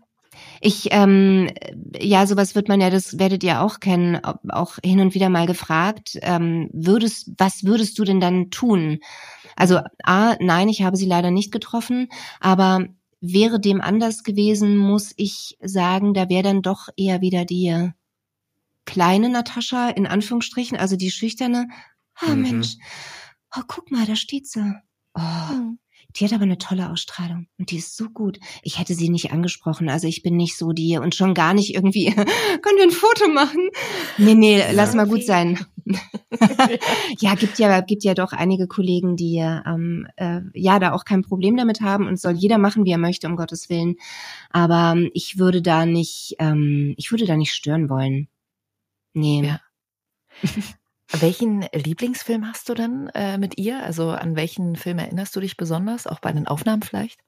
[0.66, 1.52] ich, ähm,
[2.00, 5.46] ja, sowas wird man ja, das werdet ihr auch kennen, auch hin und wieder mal
[5.46, 9.00] gefragt, ähm, würdest, was würdest du denn dann tun?
[9.56, 12.10] Also, A, nein, ich habe sie leider nicht getroffen,
[12.40, 12.88] aber
[13.22, 17.92] wäre dem anders gewesen, muss ich sagen, da wäre dann doch eher wieder die
[18.86, 21.68] kleine Natascha, in Anführungsstrichen, also die schüchterne,
[22.16, 22.42] ah, oh, mhm.
[22.42, 22.76] Mensch,
[23.56, 24.74] oh, guck mal, da steht sie.
[25.14, 25.22] Oh,
[25.54, 25.78] mhm.
[26.16, 28.40] Die hat aber eine tolle Ausstrahlung und die ist so gut.
[28.64, 31.74] Ich hätte sie nicht angesprochen, also ich bin nicht so die und schon gar nicht
[31.74, 33.70] irgendwie, können wir ein Foto machen?
[34.18, 35.60] Nee, nee, ja, lass mal gut sein.
[37.20, 41.22] ja, gibt ja, gibt ja doch einige Kollegen, die ähm, äh, ja da auch kein
[41.22, 43.96] Problem damit haben und soll jeder machen, wie er möchte, um Gottes Willen.
[44.50, 48.30] Aber ähm, ich würde da nicht, ähm, ich würde da nicht stören wollen.
[49.14, 49.44] Nee.
[49.44, 49.60] Ja.
[51.20, 53.84] Welchen Lieblingsfilm hast du denn äh, mit ihr?
[53.84, 57.20] Also an welchen Film erinnerst du dich besonders, auch bei den Aufnahmen vielleicht?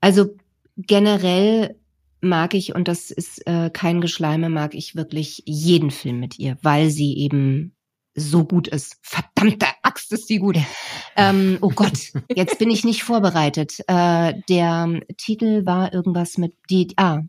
[0.00, 0.36] Also
[0.76, 1.76] generell
[2.20, 6.56] mag ich, und das ist äh, kein Geschleime, mag ich wirklich jeden Film mit ihr,
[6.62, 7.74] weil sie eben
[8.14, 8.96] so gut ist.
[9.02, 10.58] Verdammte Axt ist die gut.
[11.16, 13.78] Ähm, oh Gott, jetzt bin ich nicht vorbereitet.
[13.86, 17.20] Äh, der Titel war irgendwas mit die, ah,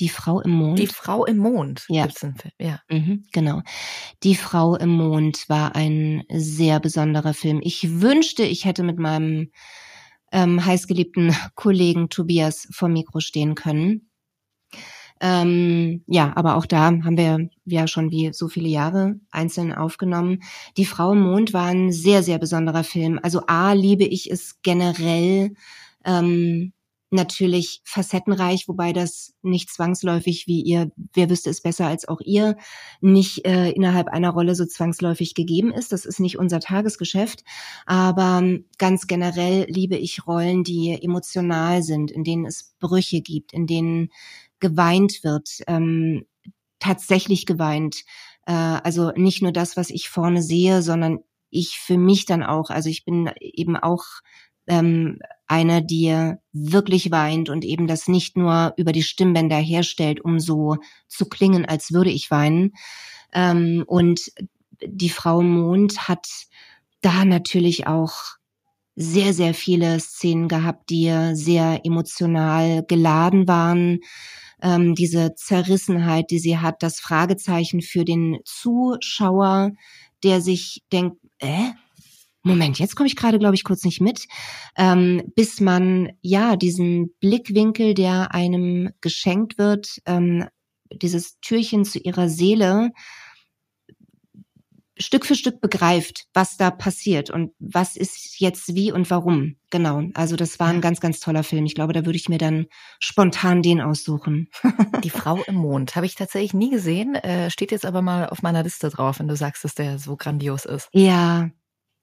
[0.00, 0.78] die Frau im Mond.
[0.78, 1.84] Die Frau im Mond.
[1.88, 2.06] Ja.
[2.06, 2.52] Gibt's einen Film.
[2.58, 2.80] ja.
[2.88, 3.62] Mhm, genau.
[4.22, 7.60] Die Frau im Mond war ein sehr besonderer Film.
[7.62, 9.50] Ich wünschte, ich hätte mit meinem
[10.32, 14.08] ähm, heißgeliebten Kollegen Tobias vor Mikro stehen können.
[15.20, 20.42] Ähm, ja, aber auch da haben wir ja schon wie so viele Jahre einzeln aufgenommen.
[20.76, 23.18] Die Frau im Mond war ein sehr, sehr besonderer Film.
[23.22, 25.54] Also A, liebe ich es generell,
[26.04, 26.72] ähm,
[27.10, 32.56] natürlich facettenreich, wobei das nicht zwangsläufig, wie ihr, wer wüsste es besser als auch ihr,
[33.00, 35.92] nicht äh, innerhalb einer Rolle so zwangsläufig gegeben ist.
[35.92, 37.44] Das ist nicht unser Tagesgeschäft.
[37.86, 38.42] Aber
[38.78, 44.10] ganz generell liebe ich Rollen, die emotional sind, in denen es Brüche gibt, in denen
[44.60, 46.26] geweint wird, ähm,
[46.78, 48.04] tatsächlich geweint.
[48.46, 52.70] Äh, also nicht nur das, was ich vorne sehe, sondern ich für mich dann auch.
[52.70, 54.04] Also ich bin eben auch
[54.68, 60.38] ähm, einer, die wirklich weint und eben das nicht nur über die Stimmbänder herstellt, um
[60.38, 60.76] so
[61.08, 62.72] zu klingen, als würde ich weinen.
[63.32, 64.30] Ähm, und
[64.84, 66.28] die Frau Mond hat
[67.00, 68.38] da natürlich auch
[68.94, 74.00] sehr, sehr viele Szenen gehabt, die sehr emotional geladen waren.
[74.60, 79.70] Ähm, diese Zerrissenheit, die sie hat, das Fragezeichen für den Zuschauer,
[80.24, 81.70] der sich denkt, äh,
[82.48, 84.26] Moment, jetzt komme ich gerade, glaube ich, kurz nicht mit,
[84.76, 90.46] ähm, bis man ja diesen Blickwinkel, der einem geschenkt wird, ähm,
[90.90, 92.90] dieses Türchen zu ihrer Seele,
[95.00, 99.56] Stück für Stück begreift, was da passiert und was ist jetzt wie und warum.
[99.70, 100.02] Genau.
[100.14, 101.66] Also das war ein ganz, ganz toller Film.
[101.66, 102.66] Ich glaube, da würde ich mir dann
[102.98, 104.48] spontan den aussuchen.
[105.04, 108.42] Die Frau im Mond habe ich tatsächlich nie gesehen, äh, steht jetzt aber mal auf
[108.42, 110.88] meiner Liste drauf, wenn du sagst, dass der so grandios ist.
[110.92, 111.50] Ja,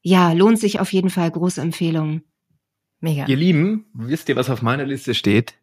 [0.05, 1.31] ja, lohnt sich auf jeden Fall.
[1.31, 2.21] Große Empfehlung.
[2.99, 3.25] Mega.
[3.25, 5.55] Ihr Lieben, wisst ihr, was auf meiner Liste steht?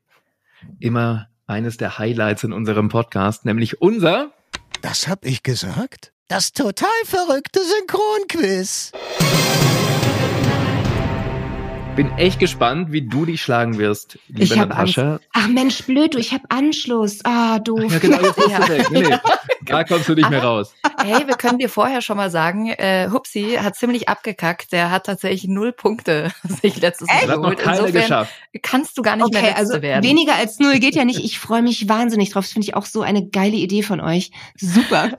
[0.81, 4.33] Immer eines der Highlights in unserem Podcast, nämlich unser.
[4.81, 6.13] Das hab ich gesagt?
[6.27, 8.91] Das total verrückte Synchronquiz.
[11.97, 15.21] Bin echt gespannt, wie du dich schlagen wirst, liebe Ich Natascha.
[15.35, 17.19] Ach Mensch, blöd, du, ich habe Anschluss.
[17.25, 17.93] Ah, doof.
[17.93, 18.61] Ja, genau, jetzt Ja.
[18.61, 18.91] du weg.
[18.91, 19.17] Nee.
[19.67, 20.75] Da kommst du nicht mehr Aber- raus.
[21.05, 24.73] Hey, wir können dir vorher schon mal sagen, äh, Hupsi hat ziemlich abgekackt.
[24.73, 26.31] Der hat tatsächlich null Punkte
[26.63, 27.59] sich letztes Mal hat noch geholt.
[27.59, 28.33] keiner Insofern geschafft.
[28.63, 30.05] kannst du gar nicht mehr Okay, Letzte also werden.
[30.05, 31.21] weniger als null geht ja nicht.
[31.23, 32.45] Ich freue mich wahnsinnig drauf.
[32.45, 34.31] Das finde ich auch so eine geile Idee von euch.
[34.57, 35.11] Super.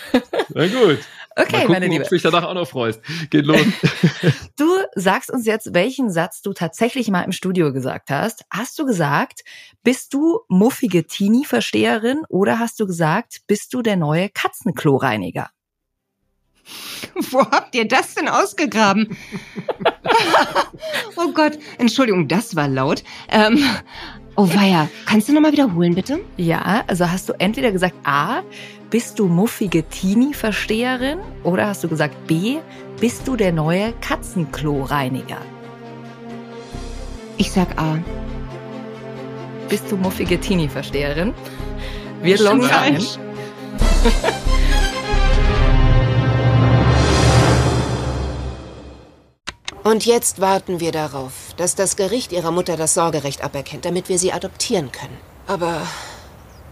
[0.54, 0.98] Na gut.
[1.36, 2.04] Okay, Mal gucken, meine Liebe.
[2.04, 3.00] ob du dich danach auch noch freust.
[3.30, 3.60] Geht los.
[4.56, 8.44] Du sagst uns jetzt, welchen Satz du tatsächlich mal im Studio gesagt hast.
[8.50, 9.42] Hast du gesagt,
[9.82, 15.50] bist du muffige Teenie-Versteherin oder hast du gesagt, bist du der neue Katzenkloreiniger?
[17.14, 19.16] Wo habt ihr das denn ausgegraben?
[21.16, 23.02] oh Gott, Entschuldigung, das war laut.
[23.28, 23.64] Ähm,
[24.36, 26.20] oh weia, kannst du nochmal wiederholen, bitte?
[26.36, 28.42] Ja, also hast du entweder gesagt A,
[28.90, 32.58] bist du muffige Teenie-Versteherin oder hast du gesagt B,
[33.00, 35.38] bist du der neue Katzenkloreiniger?
[37.38, 37.98] Ich sag A.
[39.68, 41.32] Bist du muffige Teenie-Versteherin?
[42.22, 42.98] Wir loggen ein.
[49.84, 54.18] Und jetzt warten wir darauf, dass das Gericht ihrer Mutter das Sorgerecht aberkennt, damit wir
[54.18, 55.16] sie adoptieren können.
[55.48, 55.82] Aber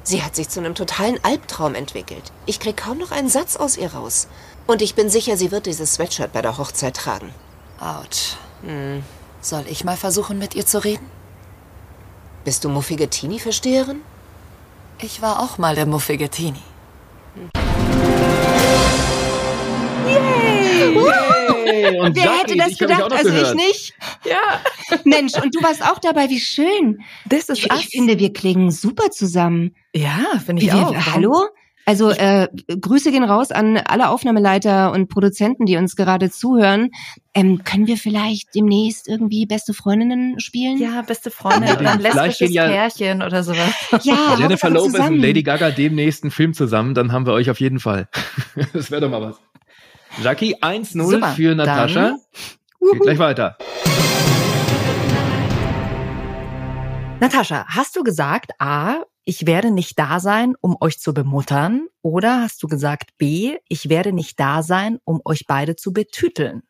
[0.04, 2.32] sie hat sich zu einem totalen Albtraum entwickelt.
[2.46, 4.28] Ich krieg kaum noch einen Satz aus ihr raus.
[4.68, 7.34] Und ich bin sicher, sie wird dieses Sweatshirt bei der Hochzeit tragen.
[7.80, 8.36] Autsch.
[8.62, 9.02] Hm.
[9.40, 11.06] Soll ich mal versuchen, mit ihr zu reden?
[12.44, 14.02] Bist du muffige Teenie-Versteherin?
[15.00, 16.62] Ich war auch mal der muffige Teenie.
[21.70, 23.12] Hey, und Wer Jackie, hätte das gedacht?
[23.12, 23.48] Also gehört.
[23.48, 23.94] ich nicht.
[24.24, 24.60] Ja,
[25.04, 27.00] Mensch, und du warst auch dabei, wie schön.
[27.26, 29.74] das ist Ich, ich finde, wir klingen super zusammen.
[29.94, 30.94] Ja, finde ich Wir- auch.
[31.14, 31.36] Hallo?
[31.86, 32.46] Also äh,
[32.80, 36.90] Grüße gehen raus an alle Aufnahmeleiter und Produzenten, die uns gerade zuhören.
[37.34, 40.78] Ähm, können wir vielleicht demnächst irgendwie beste Freundinnen spielen?
[40.78, 43.72] Ja, beste Freundin oder ein vielleicht lesbisches gehen ja- Pärchen oder sowas.
[44.04, 45.20] ja Jennifer Lopez und zusammen.
[45.20, 48.08] Lady Gaga demnächst einen Film zusammen, dann haben wir euch auf jeden Fall.
[48.72, 49.40] Das wäre doch mal was.
[50.22, 52.16] Jackie, 1-0 Super, für Natascha.
[52.80, 53.56] Geht gleich weiter.
[57.20, 61.86] Natascha, hast du gesagt A, ich werde nicht da sein, um euch zu bemuttern?
[62.02, 66.62] Oder hast du gesagt B, ich werde nicht da sein, um euch beide zu betüteln?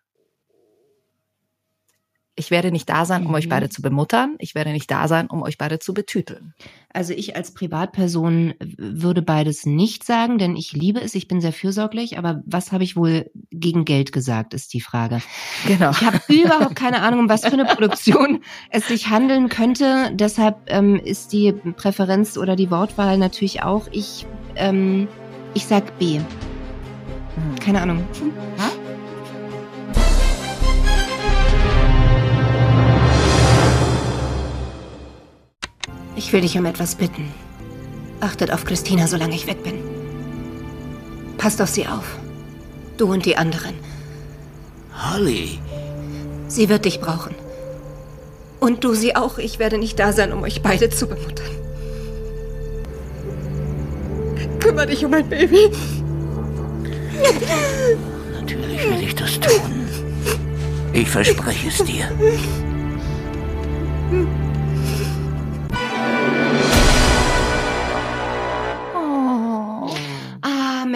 [2.41, 3.51] Ich werde nicht da sein, um euch Mhm.
[3.51, 4.37] beide zu bemuttern.
[4.39, 6.55] Ich werde nicht da sein, um euch beide zu betüteln.
[6.93, 11.53] Also ich als Privatperson würde beides nicht sagen, denn ich liebe es, ich bin sehr
[11.53, 15.21] fürsorglich, aber was habe ich wohl gegen Geld gesagt, ist die Frage.
[15.67, 15.91] Genau.
[15.91, 20.11] Ich habe überhaupt keine Ahnung, um was für eine Produktion es sich handeln könnte.
[20.15, 24.27] Deshalb ähm, ist die Präferenz oder die Wortwahl natürlich auch, ich,
[24.57, 25.09] ähm,
[25.53, 26.19] ich sag B.
[26.19, 26.25] Hm.
[27.61, 28.03] Keine Ahnung.
[36.21, 37.33] Ich will dich um etwas bitten.
[38.21, 39.77] Achtet auf Christina, solange ich weg bin.
[41.39, 42.05] Passt auf sie auf.
[42.99, 43.75] Du und die anderen.
[44.93, 45.59] Holly,
[46.47, 47.35] Sie wird dich brauchen.
[48.61, 49.39] Und du sie auch.
[49.39, 51.53] Ich werde nicht da sein, um euch beide zu bemuttern.
[54.59, 55.71] Kümmer dich um mein Baby.
[58.39, 59.89] natürlich will ich das tun.
[60.93, 62.11] Ich verspreche es dir.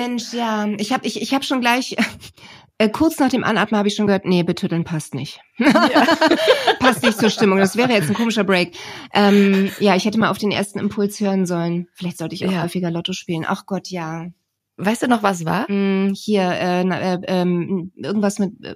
[0.05, 0.66] Mensch, ja.
[0.78, 1.96] Ich habe ich, ich hab schon gleich,
[2.78, 5.40] äh, kurz nach dem Anatmen habe ich schon gehört, nee, betütteln passt nicht.
[6.78, 7.59] passt nicht zur Stimmung.
[7.59, 8.76] Das wäre jetzt ein komischer Break.
[9.12, 11.88] Ähm, ja, ich hätte mal auf den ersten Impuls hören sollen.
[11.94, 12.62] Vielleicht sollte ich auch Ja.
[12.62, 13.44] häufiger Lotto spielen.
[13.46, 14.26] Ach Gott, ja.
[14.76, 15.68] Weißt du noch, was war?
[15.68, 18.74] Hm, hier, äh, na, äh, ähm, irgendwas mit äh?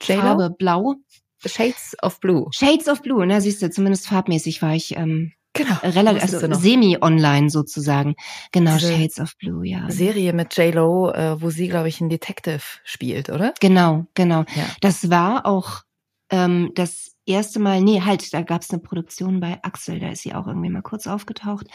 [0.00, 0.96] Farbe, blau.
[1.44, 2.48] Shades of Blue.
[2.50, 5.76] Shades of Blue, ne, siehst du, zumindest farbmäßig war ich ähm, Genau.
[5.82, 8.14] relativ, Wusstest du also semi-online sozusagen.
[8.52, 9.90] Genau, Diese Shades of Blue, ja.
[9.90, 13.54] Serie mit J-Lo, äh, wo sie, glaube ich, einen Detective spielt, oder?
[13.60, 14.40] Genau, genau.
[14.54, 14.64] Ja.
[14.80, 15.82] Das war auch
[16.30, 20.22] ähm, das erste Mal, nee, halt, da gab es eine Produktion bei Axel, da ist
[20.22, 21.66] sie auch irgendwie mal kurz aufgetaucht.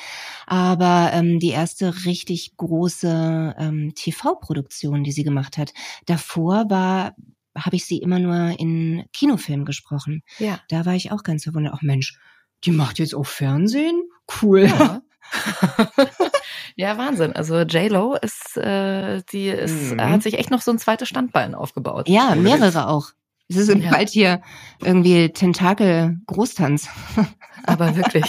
[0.47, 5.73] Aber ähm, die erste richtig große ähm, TV-Produktion, die sie gemacht hat,
[6.05, 7.13] davor war
[7.53, 10.23] habe ich sie immer nur in Kinofilmen gesprochen.
[10.39, 10.61] Ja.
[10.69, 11.73] Da war ich auch ganz verwundert.
[11.75, 12.17] Ach Mensch,
[12.63, 14.03] die macht jetzt auch Fernsehen?
[14.41, 14.65] Cool.
[14.65, 15.01] Ja.
[16.75, 17.33] ja, Wahnsinn.
[17.33, 20.01] Also J-Lo ist, äh, die ist, Mhm.
[20.01, 22.07] hat sich echt noch so ein zweites Standbein aufgebaut.
[22.09, 23.11] Ja, mehrere auch.
[23.51, 23.91] Es ist Ja.
[23.91, 24.41] bald hier
[24.83, 26.87] irgendwie Tentakel-Großtanz.
[27.67, 28.23] Aber wirklich.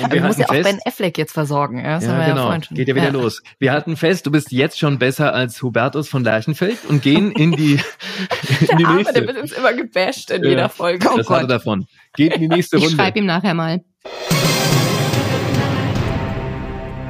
[0.00, 1.78] Und wir Du musst ja auch Ben Affleck jetzt versorgen.
[1.78, 2.52] Ja, das haben Ja, wir ja genau.
[2.64, 2.76] schon.
[2.76, 3.42] Geht ja wieder los.
[3.58, 7.50] Wir hatten fest, du bist jetzt schon besser als Hubertus von Lerchenfeld und gehen in
[7.52, 7.80] die,
[8.60, 9.14] in die Der Arme, nächste.
[9.14, 11.08] der wird uns immer gebasht in Ja, jeder Folge.
[11.12, 11.50] Oh das Gott.
[11.50, 11.86] davon.
[12.14, 12.96] Geht in die nächste Ich Runde.
[12.96, 13.82] schreibe ihm nachher mal.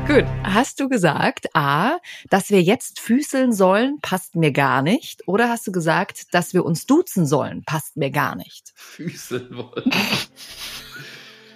[0.07, 0.25] Gut.
[0.45, 1.97] Hast du gesagt, A,
[2.31, 5.27] dass wir jetzt füßeln sollen, passt mir gar nicht?
[5.27, 8.73] Oder hast du gesagt, dass wir uns duzen sollen, passt mir gar nicht?
[8.75, 9.91] Füße wollen.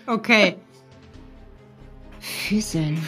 [0.06, 0.56] Okay.
[2.18, 3.06] Füßeln.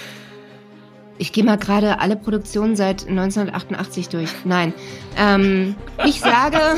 [1.19, 4.31] Ich gehe mal gerade alle Produktionen seit 1988 durch.
[4.45, 4.73] Nein.
[5.17, 5.75] Ähm,
[6.05, 6.61] ich sage.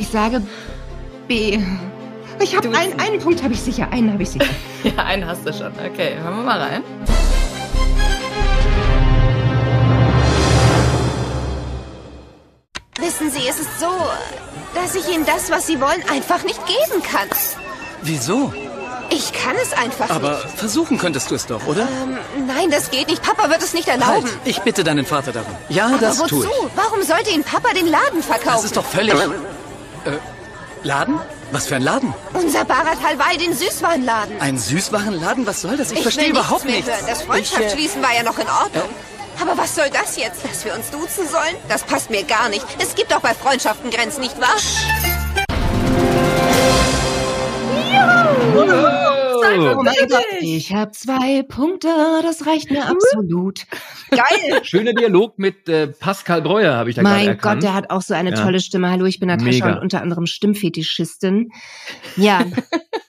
[0.00, 0.40] Ich sage
[1.26, 1.58] B.
[2.40, 3.88] Ich habe einen, einen Punkt habe ich sicher.
[3.90, 4.46] Einen habe ich sicher.
[4.84, 5.72] Ja, einen hast du schon.
[5.72, 6.84] Okay, hören wir mal rein.
[13.00, 13.86] Wissen Sie, es ist so,
[14.74, 17.28] dass ich Ihnen das, was Sie wollen, einfach nicht geben kann.
[18.02, 18.52] Wieso?
[19.10, 20.58] Ich kann es einfach Aber nicht.
[20.58, 21.82] versuchen könntest du es doch, oder?
[21.82, 23.22] Ähm, nein, das geht nicht.
[23.22, 24.24] Papa wird es nicht erlauben.
[24.26, 25.52] Halt, ich bitte deinen Vater darum.
[25.68, 26.42] Ja, Aber das wozu?
[26.42, 26.70] tue ich.
[26.76, 28.50] Warum sollte Ihnen Papa den Laden verkaufen?
[28.56, 29.14] Das ist doch völlig...
[29.14, 30.18] Äh,
[30.82, 31.18] Laden?
[31.50, 32.12] Was für ein Laden?
[32.34, 34.40] Unser Bharat Halwai, den Süßwarenladen.
[34.40, 35.46] Ein Süßwarenladen?
[35.46, 35.90] Was soll das?
[35.92, 37.06] Ich, Ich verstehe überhaupt nichts mehr hören.
[37.08, 38.88] Das äh, Freundschaftsschließen war ja noch in Ordnung.
[39.40, 40.44] Aber was soll das jetzt?
[40.44, 41.56] Dass wir uns duzen sollen?
[41.68, 42.66] Das passt mir gar nicht.
[42.78, 44.56] Es gibt doch bei Freundschaften Grenzen, nicht wahr?
[49.60, 51.88] Oh mein Gott, ich habe zwei Punkte.
[52.22, 53.66] Das reicht mir absolut.
[54.10, 54.60] Geil.
[54.62, 57.38] Schöner Dialog mit äh, Pascal Breuer, habe ich da gerade Mein.
[57.38, 58.36] Gott, der hat auch so eine Ja.
[58.42, 58.90] tolle Stimme.
[58.90, 59.72] Hallo, ich bin Natascha Mega.
[59.76, 61.50] und unter anderem Stimmfetischistin.
[62.16, 62.44] Ja,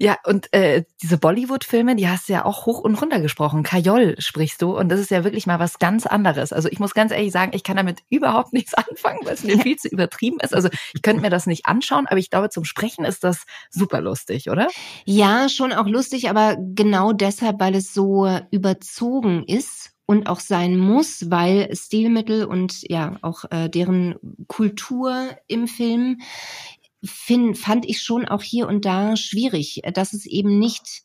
[0.00, 3.64] Ja, und äh, diese Bollywood-Filme, die hast du ja auch hoch und runter gesprochen.
[3.64, 6.52] Kajol sprichst du und das ist ja wirklich mal was ganz anderes.
[6.52, 9.58] Also ich muss ganz ehrlich sagen, ich kann damit überhaupt nichts anfangen, weil es mir
[9.58, 10.54] viel zu übertrieben ist.
[10.54, 14.00] Also ich könnte mir das nicht anschauen, aber ich glaube, zum Sprechen ist das super
[14.00, 14.68] lustig, oder?
[15.04, 20.78] Ja, schon auch lustig, aber genau deshalb, weil es so überzogen ist und auch sein
[20.78, 24.14] muss, weil Stilmittel und ja auch äh, deren
[24.46, 26.20] Kultur im Film
[27.04, 31.02] find, fand ich schon auch hier und da schwierig, dass es eben nicht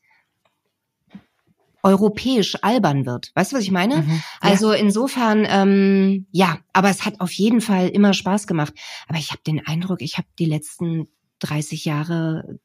[1.83, 3.31] europäisch albern wird.
[3.35, 3.97] Weißt du, was ich meine?
[3.97, 4.23] Mhm.
[4.39, 8.73] Also insofern, ähm, ja, aber es hat auf jeden Fall immer Spaß gemacht.
[9.07, 12.57] Aber ich habe den Eindruck, ich habe die letzten 30 Jahre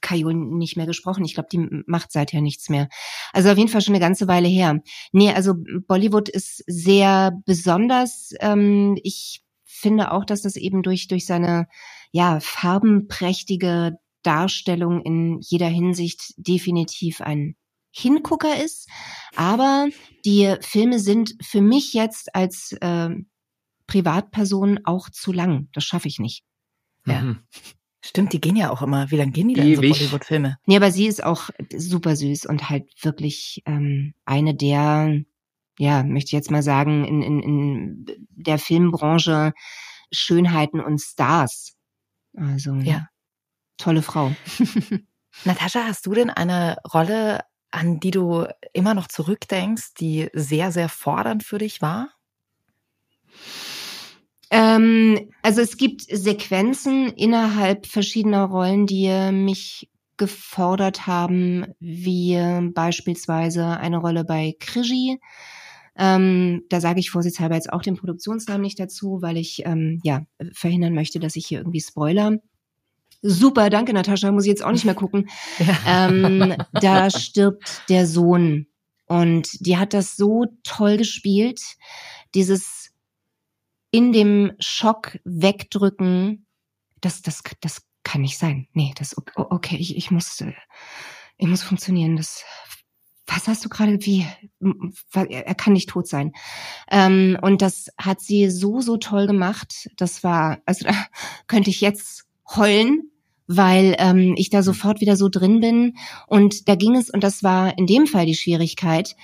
[0.00, 1.24] Kajol nicht mehr gesprochen.
[1.24, 2.88] Ich glaube, die macht seither nichts mehr.
[3.32, 4.80] Also auf jeden Fall schon eine ganze Weile her.
[5.12, 5.54] Nee, also
[5.86, 8.32] Bollywood ist sehr besonders.
[8.40, 11.68] Ähm, ich finde auch, dass das eben durch, durch seine
[12.14, 17.56] ja, farbenprächtige Darstellung in jeder Hinsicht definitiv ein
[17.90, 18.88] Hingucker ist.
[19.34, 19.88] Aber
[20.24, 23.10] die Filme sind für mich jetzt als äh,
[23.88, 25.68] Privatperson auch zu lang.
[25.72, 26.44] Das schaffe ich nicht.
[27.04, 27.20] Ja.
[27.20, 27.38] Mhm.
[28.00, 29.10] Stimmt, die gehen ja auch immer.
[29.10, 29.98] Wie lange gehen die denn so Ewig.
[29.98, 30.58] Bollywood-Filme?
[30.66, 35.20] Nee, aber sie ist auch super süß und halt wirklich ähm, eine der,
[35.80, 39.52] ja, möchte ich jetzt mal sagen, in, in, in der Filmbranche
[40.12, 41.74] Schönheiten und Stars.
[42.36, 43.08] Also Ja.
[43.78, 44.30] tolle Frau.
[45.44, 50.88] Natascha, hast du denn eine Rolle, an die du immer noch zurückdenkst, die sehr, sehr
[50.88, 52.10] fordernd für dich war?
[54.50, 62.38] Ähm, also es gibt Sequenzen innerhalb verschiedener Rollen, die mich gefordert haben, wie
[62.72, 65.18] beispielsweise eine Rolle bei Krigi.
[65.96, 70.26] Ähm, da sage ich vorsichtshalber jetzt auch den Produktionsnamen nicht dazu, weil ich ähm, ja
[70.52, 72.38] verhindern möchte, dass ich hier irgendwie spoiler.
[73.22, 75.28] Super, danke Natascha, muss ich jetzt auch nicht mehr gucken.
[75.86, 78.66] Ähm, da stirbt der Sohn
[79.06, 81.60] und die hat das so toll gespielt,
[82.34, 82.90] dieses
[83.90, 86.46] in dem Schock wegdrücken,
[87.00, 88.66] das, das, das kann nicht sein.
[88.72, 90.52] Nee, das, okay, ich, ich muss, äh,
[91.36, 92.16] ich muss funktionieren.
[92.16, 92.44] Das,
[93.26, 94.26] was hast du gerade, wie,
[95.12, 96.32] er kann nicht tot sein.
[96.90, 99.88] Ähm, und das hat sie so, so toll gemacht.
[99.96, 100.94] Das war, also da
[101.46, 103.10] könnte ich jetzt heulen,
[103.46, 105.96] weil ähm, ich da sofort wieder so drin bin.
[106.26, 109.16] Und da ging es, und das war in dem Fall die Schwierigkeit,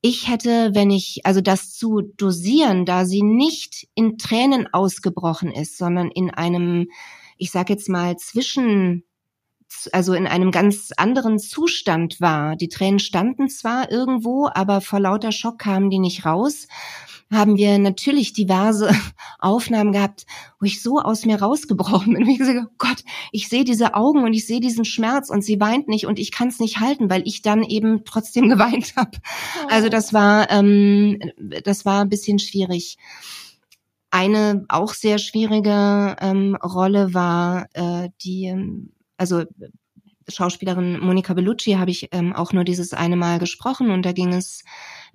[0.00, 5.76] ich hätte, wenn ich, also das zu dosieren, da sie nicht in Tränen ausgebrochen ist,
[5.76, 6.88] sondern in einem,
[7.36, 9.04] ich sag jetzt mal, zwischen,
[9.92, 12.56] also in einem ganz anderen Zustand war.
[12.56, 16.66] Die Tränen standen zwar irgendwo, aber vor lauter Schock kamen die nicht raus
[17.30, 18.90] haben wir natürlich diverse
[19.38, 20.26] Aufnahmen gehabt,
[20.58, 22.28] wo ich so aus mir rausgebrochen bin.
[22.28, 25.60] Ich gesagt, oh Gott, ich sehe diese Augen und ich sehe diesen Schmerz und sie
[25.60, 29.18] weint nicht und ich kann es nicht halten, weil ich dann eben trotzdem geweint habe.
[29.68, 31.20] Also das war, ähm,
[31.64, 32.98] das war ein bisschen schwierig.
[34.10, 39.44] eine auch sehr schwierige ähm, Rolle war äh, die, ähm, also
[40.28, 44.32] Schauspielerin Monika Bellucci habe ich ähm, auch nur dieses eine Mal gesprochen und da ging
[44.32, 44.62] es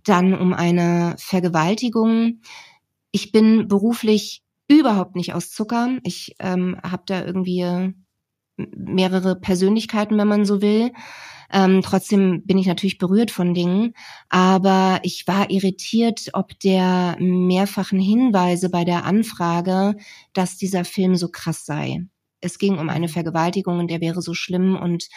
[0.03, 2.41] dann um eine Vergewaltigung.
[3.11, 5.97] Ich bin beruflich überhaupt nicht aus Zucker.
[6.03, 7.93] Ich ähm, habe da irgendwie
[8.57, 10.91] mehrere Persönlichkeiten, wenn man so will.
[11.51, 13.93] Ähm, trotzdem bin ich natürlich berührt von Dingen,
[14.29, 19.95] aber ich war irritiert, ob der mehrfachen Hinweise bei der Anfrage,
[20.33, 22.07] dass dieser Film so krass sei.
[22.43, 25.07] Es ging um eine Vergewaltigung und der wäre so schlimm und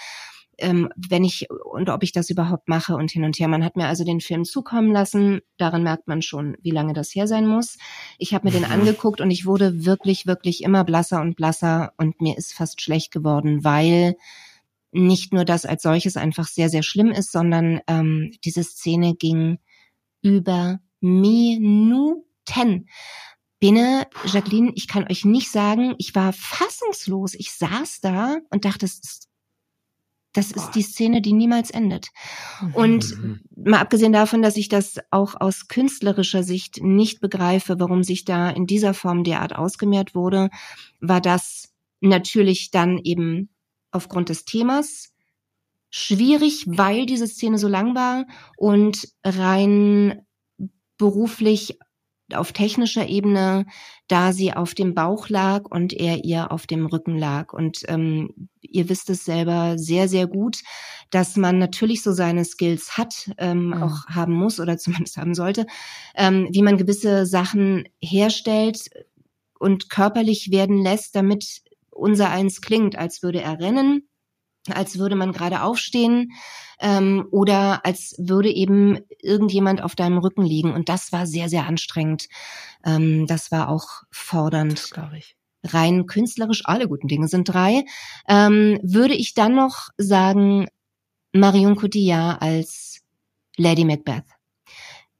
[0.58, 3.48] ähm, wenn ich und ob ich das überhaupt mache und hin und her.
[3.48, 5.40] Man hat mir also den Film zukommen lassen.
[5.58, 7.78] Daran merkt man schon, wie lange das her sein muss.
[8.18, 8.72] Ich habe mir den mhm.
[8.72, 13.12] angeguckt und ich wurde wirklich, wirklich immer blasser und blasser und mir ist fast schlecht
[13.12, 14.16] geworden, weil
[14.92, 19.58] nicht nur das als solches einfach sehr, sehr schlimm ist, sondern ähm, diese Szene ging
[20.22, 22.88] über Minuten.
[23.58, 27.34] Bene, Jacqueline, ich kann euch nicht sagen, ich war fassungslos.
[27.34, 29.28] Ich saß da und dachte, das ist
[30.36, 32.08] das ist die Szene, die niemals endet.
[32.74, 33.40] Und mhm.
[33.56, 38.50] mal abgesehen davon, dass ich das auch aus künstlerischer Sicht nicht begreife, warum sich da
[38.50, 40.50] in dieser Form derart ausgemehrt wurde,
[41.00, 43.48] war das natürlich dann eben
[43.90, 45.14] aufgrund des Themas
[45.88, 48.26] schwierig, weil diese Szene so lang war
[48.58, 50.26] und rein
[50.98, 51.78] beruflich
[52.34, 53.66] auf technischer Ebene,
[54.08, 57.52] da sie auf dem Bauch lag und er ihr auf dem Rücken lag.
[57.52, 60.62] Und ähm, ihr wisst es selber sehr, sehr gut,
[61.10, 63.82] dass man natürlich so seine Skills hat, ähm, mhm.
[63.82, 65.66] auch haben muss oder zumindest haben sollte,
[66.14, 68.90] ähm, wie man gewisse Sachen herstellt
[69.58, 74.08] und körperlich werden lässt, damit unser eins klingt, als würde er rennen,
[74.72, 76.32] als würde man gerade aufstehen
[76.80, 80.72] ähm, oder als würde eben irgendjemand auf deinem Rücken liegen.
[80.72, 82.28] Und das war sehr, sehr anstrengend.
[82.84, 84.90] Ähm, das war auch fordernd.
[84.90, 85.36] Glaube ich.
[85.64, 87.84] Rein künstlerisch, alle guten Dinge sind drei.
[88.28, 90.68] Ähm, würde ich dann noch sagen,
[91.32, 93.00] Marion Cotillard als
[93.56, 94.24] Lady Macbeth.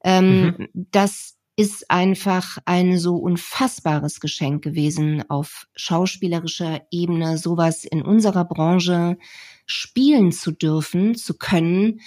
[0.03, 0.67] Ähm, mhm.
[0.73, 9.17] Das ist einfach ein so unfassbares Geschenk gewesen auf schauspielerischer Ebene, sowas in unserer Branche
[9.65, 11.99] spielen zu dürfen, zu können.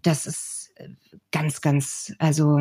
[0.00, 0.88] Das ist äh,
[1.30, 2.60] ganz, ganz, also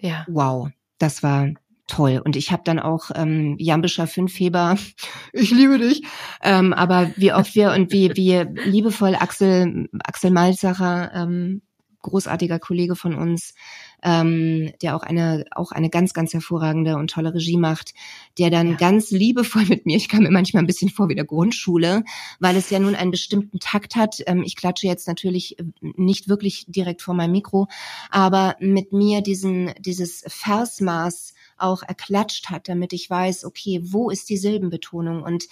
[0.00, 0.24] ja.
[0.28, 1.50] wow, das war
[1.86, 2.22] toll.
[2.24, 4.78] Und ich habe dann auch ähm, Jambischer Fünfheber,
[5.34, 6.02] ich liebe dich.
[6.42, 11.60] Ähm, aber wie oft wir und wie, wie liebevoll Axel, Axel Malzacher ähm,
[12.02, 13.54] großartiger Kollege von uns,
[14.02, 17.94] ähm, der auch eine auch eine ganz ganz hervorragende und tolle Regie macht,
[18.38, 18.76] der dann ja.
[18.76, 22.04] ganz liebevoll mit mir, ich kam mir manchmal ein bisschen vor wie der Grundschule,
[22.38, 24.22] weil es ja nun einen bestimmten Takt hat.
[24.26, 27.68] Ähm, ich klatsche jetzt natürlich äh, nicht wirklich direkt vor meinem Mikro,
[28.10, 34.30] aber mit mir diesen dieses Versmaß auch erklatscht hat, damit ich weiß, okay, wo ist
[34.30, 35.44] die Silbenbetonung und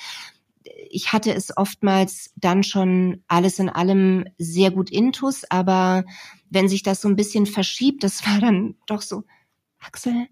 [0.91, 6.05] ich hatte es oftmals dann schon alles in allem sehr gut intus, aber
[6.51, 9.25] wenn sich das so ein bisschen verschiebt, das war dann doch so,
[9.81, 10.29] Axel,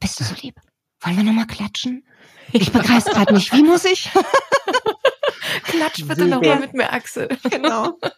[0.00, 0.56] bist du so lieb?
[1.00, 2.04] Wollen wir nochmal klatschen?
[2.52, 3.52] Ich begreife es gerade nicht.
[3.52, 4.10] Wie muss ich?
[5.64, 7.28] Klatsch bitte nochmal mit mir, Axel.
[7.50, 7.98] Genau.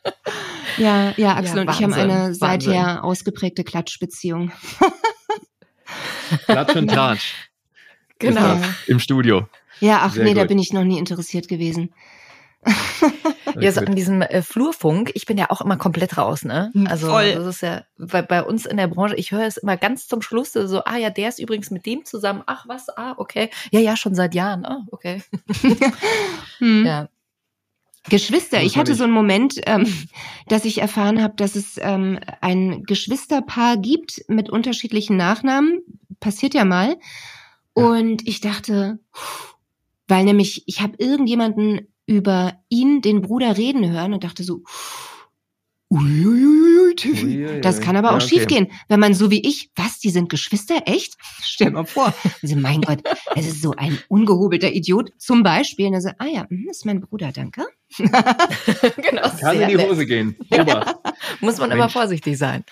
[0.77, 4.53] Ja, ja, Axel ja, und ich haben eine seither ausgeprägte Klatschbeziehung.
[6.47, 7.35] Klatsch und Tratsch.
[8.19, 8.59] Genau.
[8.87, 9.49] Im Studio.
[9.81, 10.39] Ja, ach Sehr nee, gut.
[10.39, 11.93] da bin ich noch nie interessiert gewesen.
[13.59, 16.71] Ja, so an diesem äh, Flurfunk, ich bin ja auch immer komplett raus, ne?
[16.75, 17.35] Hm, also Voll.
[17.35, 20.21] das ist ja bei, bei uns in der Branche, ich höre es immer ganz zum
[20.21, 23.51] Schluss, so, ah ja, der ist übrigens mit dem zusammen, ach was, ah, okay.
[23.71, 25.23] Ja, ja, schon seit Jahren, ah, okay.
[26.59, 26.87] hm.
[26.87, 27.09] Ja.
[28.09, 28.63] Geschwister.
[28.63, 29.87] Ich hatte so einen Moment, ähm,
[30.49, 35.83] dass ich erfahren habe, dass es ähm, ein Geschwisterpaar gibt mit unterschiedlichen Nachnamen.
[36.19, 36.97] Passiert ja mal.
[37.75, 38.99] Und ich dachte,
[40.09, 44.65] weil nämlich ich habe irgendjemanden über ihn, den Bruder, reden hören und dachte so,
[45.93, 47.61] Uiuiui, Tiffy.
[47.63, 48.29] Das kann aber auch ja, okay.
[48.29, 51.17] schiefgehen, wenn man so wie ich, was, die sind Geschwister, echt?
[51.43, 52.13] Stell mal vor.
[52.43, 52.99] Also, mein Gott,
[53.37, 55.13] es ist so ein ungehobelter Idiot.
[55.19, 57.65] Zum Beispiel, und er so, ah ja, das mhm, ist mein Bruder, danke.
[57.97, 59.31] genau.
[59.41, 60.37] Kann in die Hose gehen.
[60.51, 61.01] Ja.
[61.41, 61.79] Muss man Mensch.
[61.79, 62.65] immer vorsichtig sein.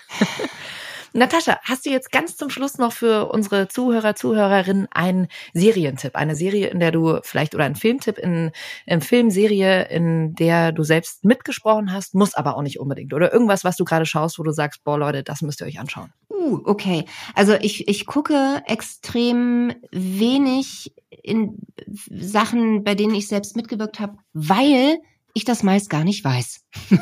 [1.13, 6.15] Natascha, hast du jetzt ganz zum Schluss noch für unsere Zuhörer, Zuhörerinnen einen Serientipp?
[6.15, 8.51] Eine Serie, in der du vielleicht oder einen Filmtipp in,
[8.85, 13.13] in Filmserie, in der du selbst mitgesprochen hast, muss aber auch nicht unbedingt.
[13.13, 15.79] Oder irgendwas, was du gerade schaust, wo du sagst, boah Leute, das müsst ihr euch
[15.79, 16.13] anschauen.
[16.29, 17.05] Uh, okay.
[17.35, 20.93] Also ich, ich gucke extrem wenig
[21.23, 24.99] in Sachen, bei denen ich selbst mitgewirkt habe, weil
[25.33, 26.61] ich das meist gar nicht weiß.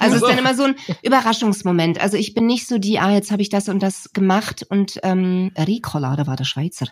[0.00, 2.00] also es ist dann immer so ein Überraschungsmoment.
[2.00, 4.98] Also ich bin nicht so die, ah, jetzt habe ich das und das gemacht und
[5.02, 6.86] ähm, Ricola, da war der Schweizer.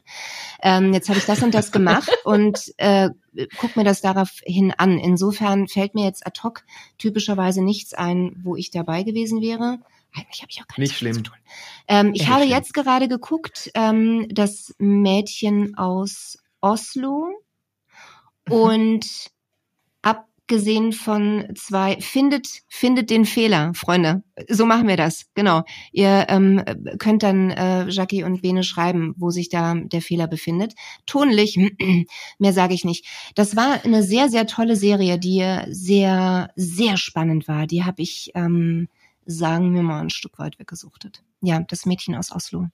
[0.62, 3.10] Ähm, jetzt habe ich das und das gemacht und äh,
[3.58, 4.98] guck mir das daraufhin an.
[4.98, 6.64] Insofern fällt mir jetzt ad hoc
[6.98, 9.78] typischerweise nichts ein, wo ich dabei gewesen wäre.
[10.14, 11.14] Eigentlich habe ich auch gar Nicht schlimm.
[11.14, 11.36] zu tun.
[11.88, 12.56] Ähm, ich Echt habe schlimm.
[12.56, 17.28] jetzt gerade geguckt, ähm, das Mädchen aus Oslo
[18.48, 19.30] und
[20.46, 24.22] abgesehen von zwei, findet, findet den Fehler, Freunde.
[24.48, 25.64] So machen wir das, genau.
[25.90, 26.62] Ihr ähm,
[26.98, 30.74] könnt dann äh, Jackie und Bene schreiben, wo sich da der Fehler befindet.
[31.04, 31.58] Tonlich,
[32.38, 33.06] mehr sage ich nicht.
[33.34, 37.66] Das war eine sehr, sehr tolle Serie, die sehr, sehr spannend war.
[37.66, 38.88] Die habe ich, ähm,
[39.24, 41.24] sagen wir mal, ein Stück weit weggesuchtet.
[41.42, 42.68] Ja, das Mädchen aus Oslo.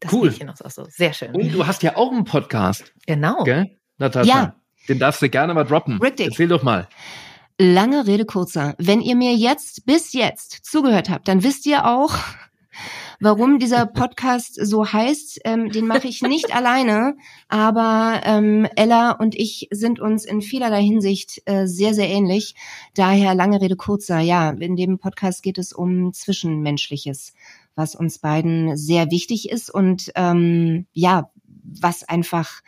[0.00, 0.30] Das Cool.
[0.30, 0.86] Mädchen aus Oslo.
[0.90, 1.32] Sehr schön.
[1.32, 3.44] Und du hast ja auch einen Podcast, Genau.
[3.44, 4.26] gell, Natascha?
[4.28, 4.56] Ja.
[4.88, 5.98] Den darfst du gerne mal droppen.
[6.00, 6.28] Richtig.
[6.28, 6.88] Erzähl doch mal.
[7.58, 8.74] Lange Rede kurzer.
[8.78, 12.16] Wenn ihr mir jetzt bis jetzt zugehört habt, dann wisst ihr auch,
[13.20, 15.40] warum dieser Podcast so heißt.
[15.44, 17.16] Ähm, den mache ich nicht alleine,
[17.48, 22.56] aber ähm, Ella und ich sind uns in vielerlei Hinsicht äh, sehr, sehr ähnlich.
[22.94, 24.18] Daher lange Rede kurzer.
[24.18, 27.34] Ja, in dem Podcast geht es um Zwischenmenschliches,
[27.76, 31.30] was uns beiden sehr wichtig ist und ähm, ja,
[31.62, 32.62] was einfach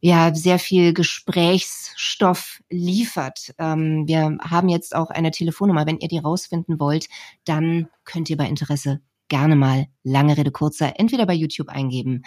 [0.00, 3.54] ja sehr viel Gesprächsstoff liefert.
[3.58, 5.86] Ähm, wir haben jetzt auch eine Telefonnummer.
[5.86, 7.08] Wenn ihr die rausfinden wollt,
[7.44, 12.22] dann könnt ihr bei Interesse gerne mal lange Rede kurzer entweder bei YouTube eingeben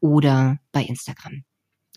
[0.00, 1.44] oder bei Instagram.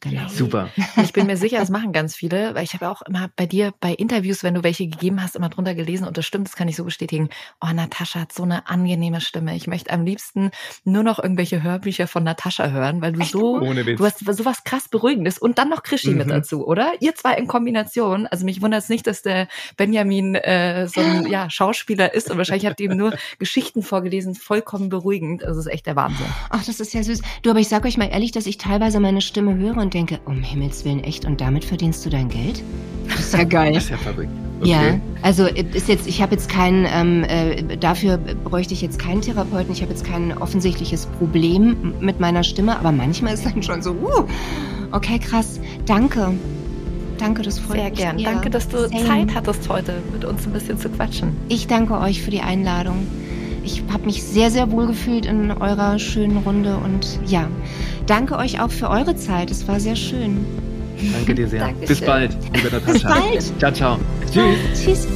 [0.02, 0.28] Genau.
[0.30, 0.70] Super.
[1.04, 3.72] Ich bin mir sicher, das machen ganz viele, weil ich habe auch immer bei dir
[3.80, 6.68] bei Interviews, wenn du welche gegeben hast, immer drunter gelesen und das stimmt, das kann
[6.68, 7.30] ich so bestätigen.
[7.62, 9.56] Oh, Natascha hat so eine angenehme Stimme.
[9.56, 10.49] Ich möchte am liebsten
[10.84, 13.99] nur noch irgendwelche Hörbücher von Natascha hören, weil du so, Ohne Witz.
[13.99, 16.32] du hast sowas krass Beruhigendes und dann noch Krischi mit Mhm.
[16.32, 16.93] dazu, oder?
[16.99, 18.26] Ihr zwei in Kombination.
[18.28, 19.47] Also mich wundert es nicht, dass der
[19.78, 24.34] Benjamin äh, so ein ja, Schauspieler ist und wahrscheinlich habt ihr ihm nur Geschichten vorgelesen,
[24.36, 25.43] vollkommen beruhigend.
[25.43, 26.26] Also das ist echt der Wahnsinn.
[26.49, 27.22] Ach, das ist ja süß.
[27.43, 30.20] Du, aber ich sag euch mal ehrlich, dass ich teilweise meine Stimme höre und denke,
[30.26, 31.26] um Himmels Willen, echt?
[31.26, 32.64] Und damit verdienst du dein Geld?
[33.08, 33.74] Das ist ja geil.
[33.74, 34.32] Das ist ja verrückt.
[34.64, 39.00] Ja, also äh, ist jetzt, ich habe jetzt keinen, ähm, äh, dafür bräuchte ich jetzt
[39.00, 43.64] keinen Therapeuten, ich habe jetzt kein offensichtliches Problem mit meiner Stimme, aber manchmal ist dann
[43.64, 44.26] schon so, uh,
[44.92, 46.34] okay, krass, danke.
[47.18, 48.18] Danke, das freut Sehr mich gern.
[48.18, 48.32] sehr.
[48.32, 49.06] Danke, dass du Same.
[49.06, 51.36] Zeit hattest heute mit uns ein bisschen zu quatschen.
[51.50, 53.06] Ich danke euch für die Einladung.
[53.64, 57.47] Ich habe mich sehr, sehr wohl gefühlt in eurer schönen Runde und ja,
[58.07, 59.51] danke euch auch für eure Zeit.
[59.51, 60.45] Es war sehr schön.
[61.14, 61.62] Danke dir sehr.
[61.62, 61.88] Dankeschön.
[61.88, 62.91] Bis bald, liebe Natascha.
[62.91, 63.59] Bis bald.
[63.59, 63.99] Ciao, ciao.
[64.32, 64.84] Tschüss.
[64.84, 65.07] Tschüss.